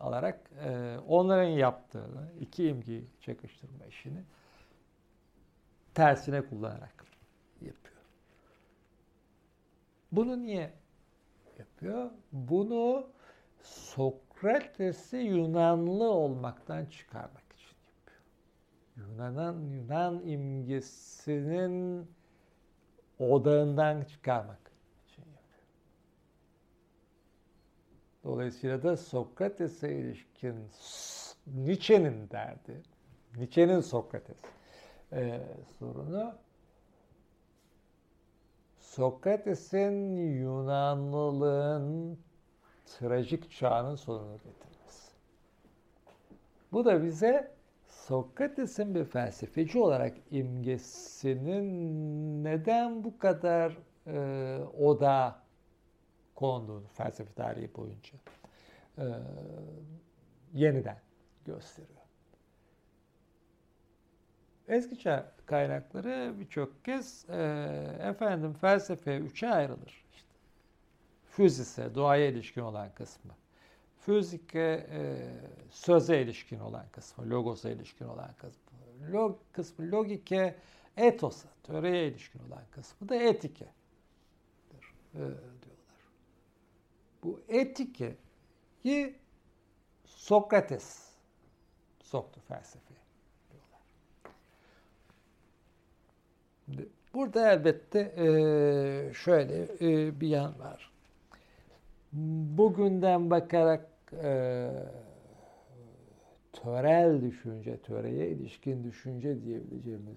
[0.00, 4.24] alarak e, onların yaptığını, iki imgeyi çakıştırma işini
[5.94, 7.04] tersine kullanarak
[7.60, 7.96] yapıyor.
[10.12, 10.72] Bunu niye
[11.58, 12.10] yapıyor?
[12.32, 13.06] Bunu
[13.62, 18.20] Sokrates'i Yunanlı olmaktan çıkarmak için yapıyor.
[18.96, 22.10] Yunan'ın Yunan imgesinin
[23.18, 24.70] odağından çıkarmak
[25.08, 25.66] için yapıyor.
[28.26, 30.56] Dolayısıyla da Sokrates'e ilişkin
[31.46, 32.82] Nietzsche'nin derdi,
[33.36, 34.36] Nietzsche'nin Sokrates
[35.12, 35.40] e,
[35.78, 36.34] sorunu
[38.78, 42.18] Sokrates'in Yunanlılığın
[42.86, 45.12] trajik çağının sonunu getirmesi.
[46.72, 47.52] Bu da bize
[47.86, 51.64] Sokrates'in bir felsefeci olarak imgesinin
[52.44, 55.45] neden bu kadar e, oda
[56.36, 58.14] konduğunu felsefe tarihi boyunca
[58.98, 59.04] e,
[60.54, 60.98] yeniden
[61.44, 62.00] gösteriyor.
[64.68, 67.36] Eski çağ kaynakları birçok kez e,
[68.00, 70.04] efendim felsefe üçe ayrılır.
[70.12, 70.28] İşte,
[71.24, 73.32] füzise, doğaya ilişkin olan kısmı.
[74.00, 75.16] Fizike, e,
[75.70, 79.12] söze ilişkin olan kısmı, logosa ilişkin olan kısmı.
[79.12, 80.54] Log kısmı logike,
[80.96, 83.66] etosa, töreye ilişkin olan kısmı da etike
[85.14, 85.22] e,
[87.26, 87.48] diyorlar.
[87.48, 89.14] Bu etikeyi
[90.04, 91.08] Sokrates
[92.02, 93.00] soktu felsefeye.
[97.14, 98.12] Burada elbette
[99.14, 99.68] şöyle
[100.20, 100.92] bir yan var.
[102.58, 103.88] Bugünden bakarak
[106.52, 110.16] törel düşünce, töreye ilişkin düşünce diyebileceğimiz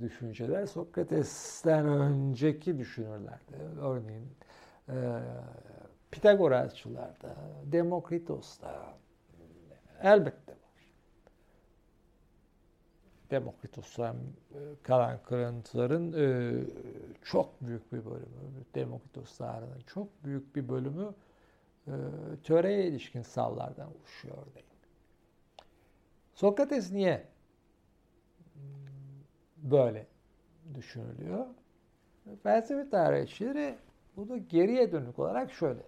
[0.00, 3.56] düşünceler Sokrates'ten önceki düşünürlerde.
[3.80, 4.26] Örneğin
[6.10, 7.36] Pitagorasçılarda,
[7.72, 8.94] Demokritos'ta
[10.02, 10.60] elbette
[13.30, 16.52] Demokritos'tan e, kalan kırıntıların e,
[17.24, 19.40] çok büyük bir bölümü, Demokritos
[19.86, 21.14] çok büyük bir bölümü
[21.86, 21.92] e,
[22.44, 24.68] töreye ilişkin savlardan oluşuyor örneğin.
[26.34, 27.26] Sokrates niye
[29.56, 30.06] böyle
[30.74, 31.46] düşünülüyor?
[32.42, 33.78] Felsefe tarihçileri
[34.20, 35.82] bunu geriye dönük olarak şöyle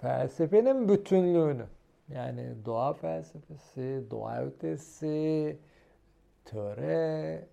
[0.00, 1.66] felsefenin bütünlüğünü
[2.08, 5.58] yani doğa felsefesi, doğa ötesi,
[6.44, 7.46] töre,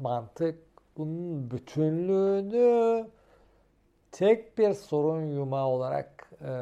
[0.00, 0.58] mantık
[0.96, 3.06] bunun bütünlüğünü
[4.12, 6.52] tek bir sorun yumağı olarak e,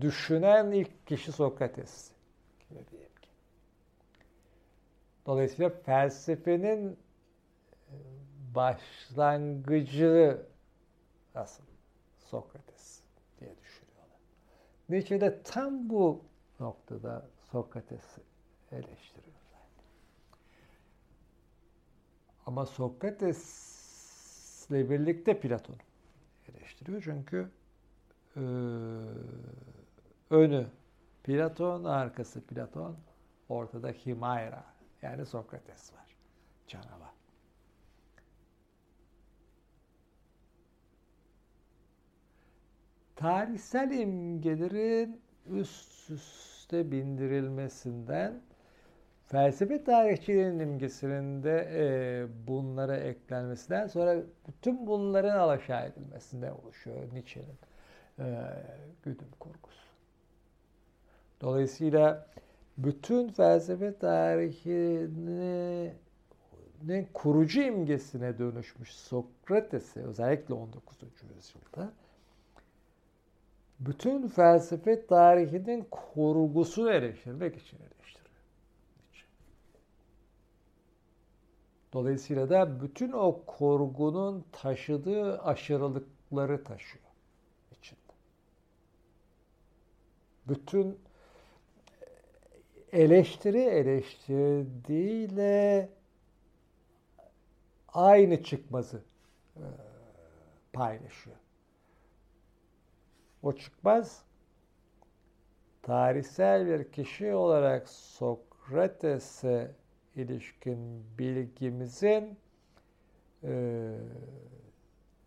[0.00, 2.10] düşünen ilk kişi Sokrates.
[5.26, 6.98] Dolayısıyla felsefenin
[8.54, 10.46] başlangıcı
[11.34, 11.64] asıl
[12.18, 13.02] Sokrates
[13.40, 14.18] diye düşünüyorum.
[14.88, 16.22] Nietzsche de tam bu
[16.60, 18.20] noktada Sokrates'i
[18.72, 19.34] eleştiriyor.
[22.46, 25.76] Ama Sokrates'le birlikte Platon
[26.48, 27.02] eleştiriyor.
[27.02, 27.50] Çünkü
[28.36, 28.40] e,
[30.30, 30.66] önü
[31.24, 32.96] Platon, arkası Platon,
[33.48, 34.64] ortada Himayra
[35.02, 36.16] yani Sokrates var.
[36.68, 37.13] Canavar.
[43.24, 48.40] Tarihsel imgelerin üst üste bindirilmesinden
[49.26, 51.86] felsefe tarihçiliğinin imgesinin de e,
[52.46, 54.16] bunlara eklenmesinden sonra
[54.48, 57.58] bütün bunların alaşağı edilmesinden oluşuyor Nietzsche'nin
[58.18, 58.24] e,
[59.02, 59.88] güdüm kurgusu.
[61.40, 62.26] Dolayısıyla
[62.78, 65.92] bütün felsefe tarihinin
[67.14, 70.96] kurucu imgesine dönüşmüş Sokrates'i özellikle 19.
[71.36, 71.92] yüzyılda
[73.80, 78.24] bütün felsefe tarihinin kurgusunu eleştirmek için eleştiriyor.
[81.92, 87.04] Dolayısıyla da bütün o kurgunun taşıdığı aşırılıkları taşıyor
[87.72, 88.00] içinde.
[90.48, 90.98] Bütün
[92.92, 95.88] eleştiri eleştirdiğiyle
[97.88, 99.02] aynı çıkmazı
[100.72, 101.43] paylaşıyor.
[103.44, 104.22] O çıkmaz.
[105.82, 109.70] Tarihsel bir kişi olarak Sokrates'e
[110.16, 112.38] ilişkin bilgimizin
[113.42, 113.94] e,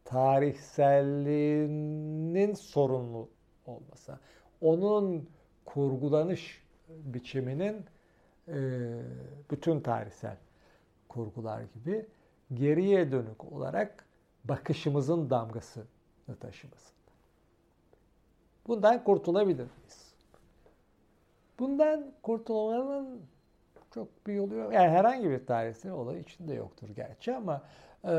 [0.05, 3.30] tarihselliğinin sorunlu
[3.65, 4.20] olması,
[4.61, 5.30] onun
[5.65, 7.86] kurgulanış biçiminin
[8.47, 8.53] e,
[9.51, 10.38] bütün tarihsel
[11.09, 12.05] kurgular gibi
[12.53, 14.05] geriye dönük olarak
[14.43, 15.86] bakışımızın damgasını
[16.39, 16.96] taşımasında.
[18.68, 20.13] Bundan kurtulabilir miyiz?
[21.59, 23.22] Bundan kurtulmanın
[23.93, 24.74] çok bir yolu yok.
[24.74, 27.61] Yani herhangi bir tarihsel olay içinde yoktur gerçi ama
[28.05, 28.13] e,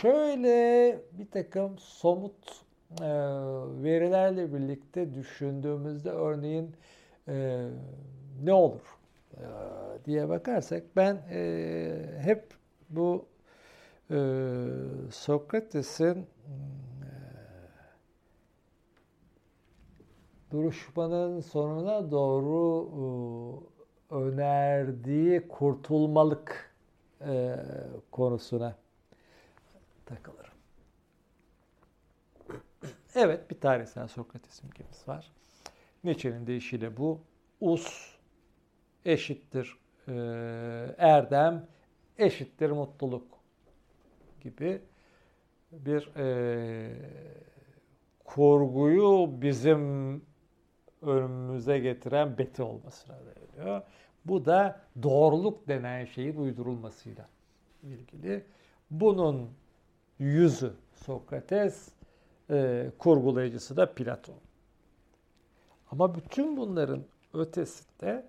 [0.00, 2.64] şöyle bir takım somut
[3.00, 3.06] e,
[3.82, 6.76] verilerle birlikte düşündüğümüzde örneğin
[7.28, 7.66] e,
[8.42, 8.98] ne olur
[9.32, 9.44] e,
[10.04, 12.54] diye bakarsak ben e, hep
[12.90, 13.26] bu
[14.10, 14.16] e,
[15.10, 16.26] Sokrates'in
[20.54, 22.88] duruşmanın sonuna doğru
[24.10, 26.74] e, önerdiği kurtulmalık
[27.20, 27.56] e,
[28.10, 28.76] konusuna
[30.06, 30.54] takılırım.
[33.14, 35.32] Evet bir tarihsel Sokrates imgemiz var.
[36.04, 37.20] Nietzsche'nin deyişiyle bu
[37.60, 38.14] us
[39.04, 39.78] eşittir
[40.08, 40.12] e,
[40.98, 41.66] erdem
[42.18, 43.26] eşittir mutluluk
[44.40, 44.82] gibi
[45.72, 46.92] bir e,
[48.24, 50.22] kurguyu bizim
[51.06, 53.82] önümüze getiren beti olmasına dayanıyor.
[54.24, 57.28] Bu da doğruluk denen şeyin uydurulmasıyla
[57.82, 58.44] ilgili.
[58.90, 59.50] Bunun
[60.18, 61.88] yüzü Sokrates,
[62.50, 64.40] e, kurgulayıcısı da Platon.
[65.90, 68.26] Ama bütün bunların ötesinde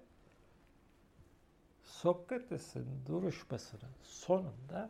[1.83, 4.89] Sokrates'in duruşmasının sonunda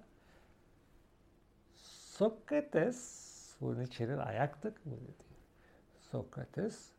[2.17, 3.25] Sokrates,
[3.61, 5.25] bunun içinin ayaktık mı dedi.
[6.11, 6.94] Sokrates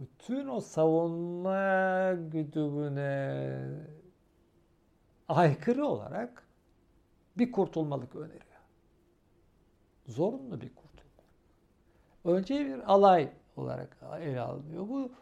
[0.00, 3.60] bütün o savunma güdümüne
[5.28, 6.46] aykırı olarak
[7.38, 8.44] bir kurtulmalık öneriyor.
[10.06, 11.10] Zorunlu bir kurtulma.
[12.24, 14.88] Önce bir alay olarak ele alınıyor.
[14.88, 15.12] Bu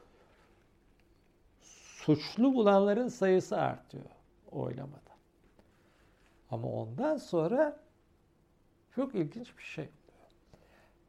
[1.60, 4.04] suçlu bulanların sayısı artıyor
[4.50, 4.98] oylamada.
[6.50, 7.80] Ama ondan sonra
[8.94, 10.30] çok ilginç bir şey oluyor.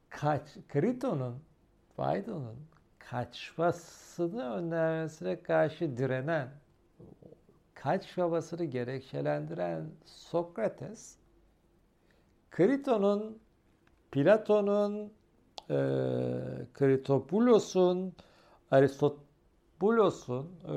[0.09, 1.43] Kaç, Kriton'un,
[1.95, 2.68] Phaidon'un
[3.09, 6.49] kaçmasını önermesine karşı direnen,
[7.73, 11.15] kaçmamasını gerekçelendiren Sokrates,
[12.51, 13.39] Kriton'un,
[14.11, 15.13] Platon'un,
[15.69, 15.75] e,
[16.73, 18.13] Kritopulos'un,
[18.71, 20.71] Aristobulos'un e,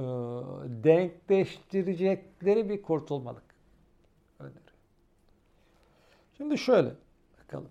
[0.85, 3.55] denkleştirecekleri bir kurtulmalık
[4.39, 4.63] öneriyor.
[6.37, 6.93] Şimdi şöyle
[7.43, 7.71] bakalım.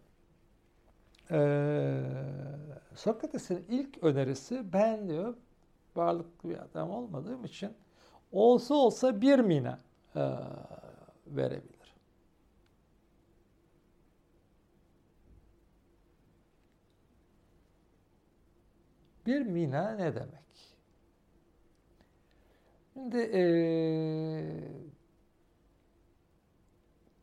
[1.32, 2.01] Ee,
[2.96, 5.36] Sokrates'in ilk önerisi ben diyor
[5.96, 7.74] varlıklı bir adam olmadığım için
[8.32, 9.80] olsa olsa bir mina
[10.16, 10.22] e,
[11.28, 11.96] verebilir.
[19.26, 20.42] Bir mina ne demek?
[22.94, 23.42] Şimdi e,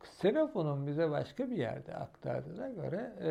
[0.03, 3.29] Xenofon'un bize başka bir yerde aktardığına göre e,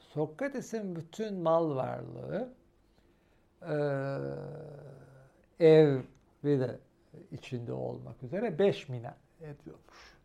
[0.00, 2.54] Sokrates'in bütün mal varlığı
[3.62, 3.74] e,
[5.66, 6.02] ev
[6.44, 6.78] ve de
[7.30, 10.18] içinde olmak üzere 5 mina ediyormuş.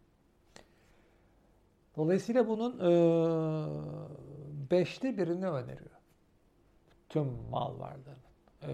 [1.97, 2.91] Dolayısıyla bunun e,
[4.71, 5.89] beşte birini öneriyor.
[7.09, 8.17] Tüm mal varlığının
[8.61, 8.71] e,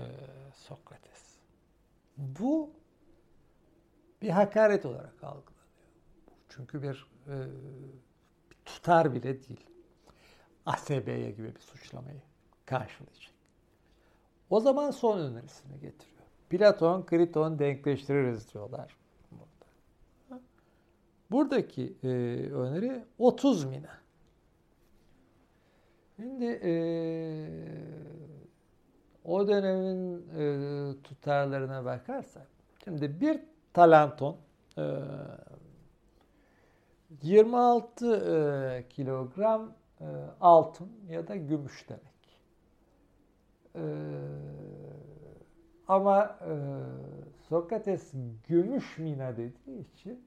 [0.53, 1.36] Sokrates.
[2.18, 2.69] Bu
[4.22, 5.61] bir hakaret olarak algılanıyor.
[6.49, 7.36] Çünkü bir e,
[8.65, 9.70] tutar bile değil.
[10.66, 12.22] ASB'ye gibi bir suçlamayı
[12.66, 13.32] karşılayacak.
[14.50, 16.22] O zaman son önerisini getiriyor.
[16.50, 18.96] Platon, Kriton denkleştiririz diyorlar.
[19.32, 20.42] Burada.
[21.32, 22.08] Buradaki e,
[22.54, 24.02] öneri 30 mina.
[26.16, 26.74] Şimdi e,
[29.26, 32.48] o dönemin e, tutarlarına bakarsak,
[32.84, 33.40] şimdi bir
[33.74, 34.38] talanton
[34.78, 34.84] e,
[37.22, 40.07] 26 e, kilogram e,
[40.41, 42.41] altın ya da gümüş demek.
[43.76, 43.84] E,
[45.88, 46.53] ama e,
[47.49, 48.11] Sokrates
[48.48, 50.26] gümüş mina dediği için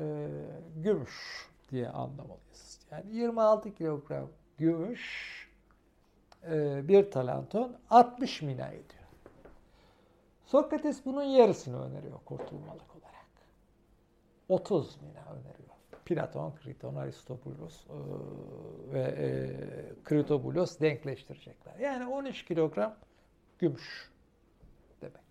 [0.00, 0.28] e,
[0.76, 2.80] gümüş diye anlamalıyız.
[2.90, 4.28] Yani 26 kilogram
[4.58, 5.48] gümüş
[6.50, 9.08] e, bir talanton 60 mina ediyor.
[10.44, 13.28] Sokrates bunun yarısını öneriyor kurtulmalık olarak.
[14.48, 15.67] 30 mina öneriyor.
[16.08, 17.92] Platon, Kriton, Aristobulos e,
[18.92, 19.28] ve e,
[20.04, 21.78] Kritobulos denkleştirecekler.
[21.78, 22.96] Yani 13 kilogram
[23.58, 24.10] gümüş
[25.02, 25.22] demek.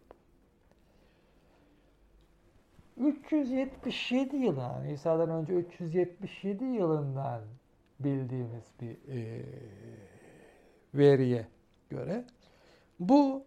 [2.97, 7.41] 377 yılından, İsa'dan önce 377 yılından
[7.99, 9.45] bildiğimiz bir e,
[10.93, 11.47] veriye
[11.89, 12.25] göre
[12.99, 13.45] bu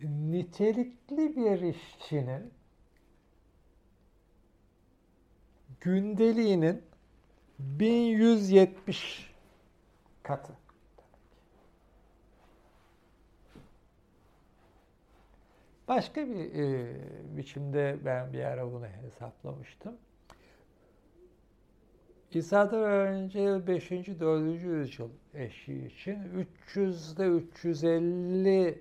[0.00, 2.52] nitelikli bir işçinin
[5.82, 6.82] gündeliğinin
[7.58, 9.34] 1170
[10.22, 10.52] katı.
[15.88, 16.94] Başka bir e,
[17.36, 19.94] biçimde ben bir ara bunu hesaplamıştım.
[22.30, 23.90] İsa'dan önce 5.
[23.90, 24.64] 4.
[24.64, 28.78] yüzyıl eşiği için 300 ile 350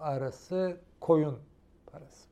[0.00, 1.38] arası koyun
[1.86, 2.31] parası.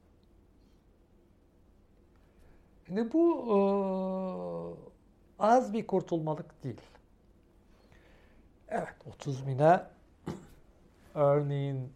[2.91, 3.59] Şimdi bu e,
[5.39, 6.81] az bir kurtulmalık değil.
[8.69, 9.83] Evet 30 bine
[11.15, 11.93] örneğin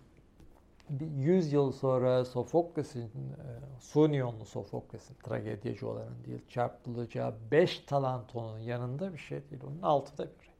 [1.17, 3.47] 100 yıl sonra Sofokles'in, e,
[3.81, 9.63] Sunionlu Sofokles'in tragedyeci olanın değil, çarpılacağı 5 talantonun yanında bir şey değil.
[9.67, 10.55] Onun altıda biri.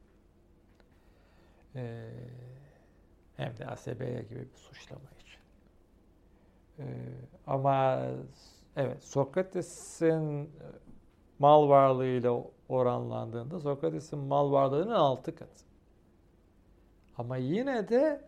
[1.77, 2.11] Ee,
[3.37, 5.41] hem de ASB'ye gibi bir suçlama için.
[6.79, 6.85] Ee,
[7.47, 8.03] ama
[8.77, 10.51] evet Sokrates'in
[11.39, 15.65] mal varlığıyla oranlandığında Sokrates'in mal varlığının altı katı.
[17.19, 18.25] Ama yine de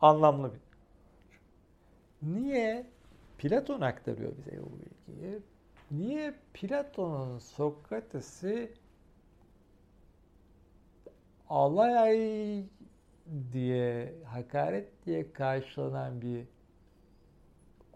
[0.00, 0.60] anlamlı bir.
[2.22, 2.86] Niye?
[3.38, 5.42] Platon aktarıyor bize bu bilgiyi.
[5.90, 8.74] Niye Platon'un Sokrates'i
[11.48, 12.64] alay
[13.52, 16.46] diye, hakaret diye karşılanan bir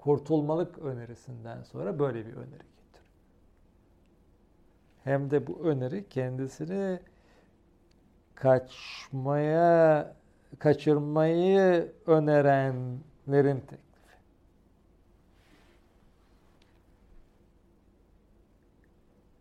[0.04, 3.04] kurtulmalık önerisinden sonra böyle bir öneri getiriyor.
[5.04, 6.98] Hem de bu öneri kendisini
[8.34, 10.16] kaçmaya
[10.58, 14.16] kaçırmayı önerenlerin teklifi.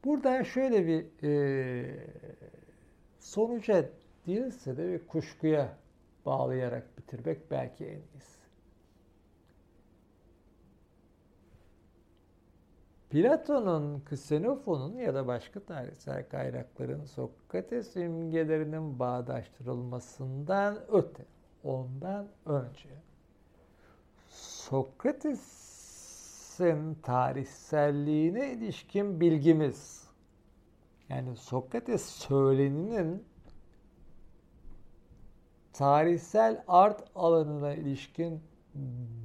[0.06, 2.08] Buradan şöyle bir e,
[3.20, 3.90] sonuca
[4.28, 5.78] değilse de bir kuşkuya
[6.26, 8.33] bağlayarak bitirmek belki en iyisi.
[13.14, 21.26] Platon'un, Ksenofos'un ya da başka tarihsel kaynakların Sokrates imgelerinin bağdaştırılmasından öte,
[21.64, 22.90] ondan önce
[24.30, 25.36] Sokrates'in
[26.96, 30.08] tarihselliğine ilişkin bilgimiz,
[31.10, 33.24] yani Sokrates söyleninin
[35.74, 38.44] tarihsel art alanına ilişkin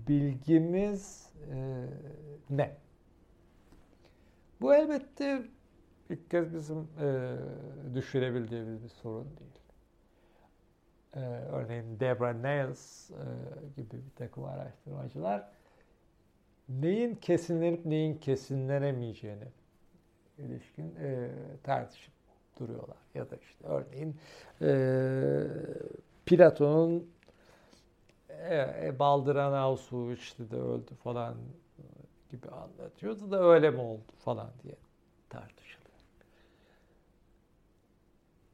[0.08, 1.86] bilgimiz e,
[2.50, 2.87] ne?
[4.60, 5.42] Bu elbette
[6.10, 7.36] ilk kez bizim e,
[7.94, 9.58] düşürebildiğimiz bir sorun değil.
[11.14, 13.14] E, örneğin Debra Niles e,
[13.76, 15.48] gibi bir takım araştırmacılar
[16.68, 19.48] neyin kesinlenip neyin kesinlenemeyeceğini
[20.38, 21.30] ilişkin e,
[21.62, 22.14] tartışıp
[22.60, 22.96] duruyorlar.
[23.14, 24.16] Ya da işte örneğin
[24.62, 25.46] e,
[26.26, 27.10] Platon'un
[28.28, 28.56] e,
[28.86, 29.52] e Baldıran
[30.12, 31.34] işte de öldü falan
[32.30, 34.74] gibi anlatıyordu da öyle mi oldu falan diye
[35.28, 35.88] tartışılıyor.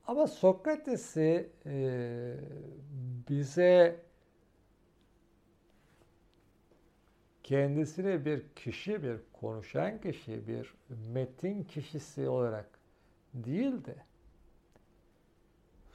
[0.07, 2.35] Ama Sokrates'i e,
[3.29, 4.01] bize
[7.43, 10.75] kendisini bir kişi, bir konuşan kişi, bir
[11.13, 12.69] metin kişisi olarak
[13.35, 13.97] değil de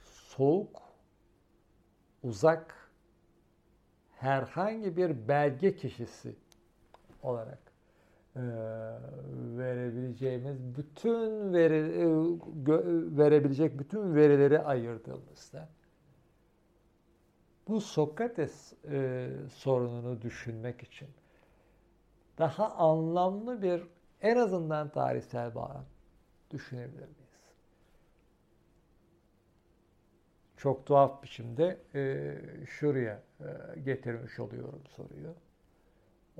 [0.04, 0.82] soğuk,
[2.22, 2.90] uzak,
[4.16, 6.34] herhangi bir belge kişisi
[7.22, 7.69] olarak
[8.36, 8.42] e,
[9.58, 12.06] verebileceğimiz bütün veri e,
[13.18, 15.68] verebilecek bütün verileri ayırdığımızda
[17.68, 21.08] bu Sokrates e, sorununu düşünmek için
[22.38, 23.82] daha anlamlı bir
[24.20, 25.84] en azından tarihsel bağlam
[26.50, 27.30] düşünebilir miyiz?
[30.56, 32.36] Çok tuhaf biçimde e,
[32.66, 35.34] şuraya e, getirmiş oluyorum soruyu.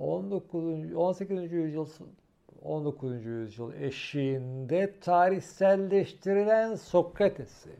[0.00, 0.94] 19.
[0.94, 1.52] 18.
[1.52, 1.86] yüzyıl
[2.62, 3.24] 19.
[3.24, 7.70] yüzyıl eşiğinde tarihselleştirilen Sokrates'i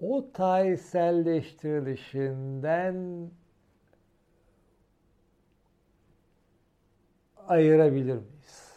[0.00, 3.30] o tarihselleştirilişinden
[7.48, 8.76] ayırabilir miyiz?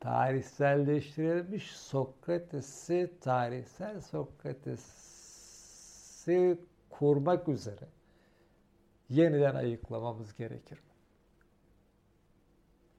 [0.00, 5.11] Tarihselleştirilmiş Sokrates'i tarihsel Sokrates
[6.26, 6.58] demokrasi
[6.90, 7.88] kurmak üzere
[9.08, 10.78] yeniden ayıklamamız gerekir?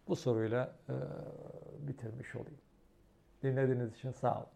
[0.07, 0.93] Bu soruyla e,
[1.87, 2.61] bitirmiş olayım.
[3.43, 4.47] Dinlediğiniz için sağ olun.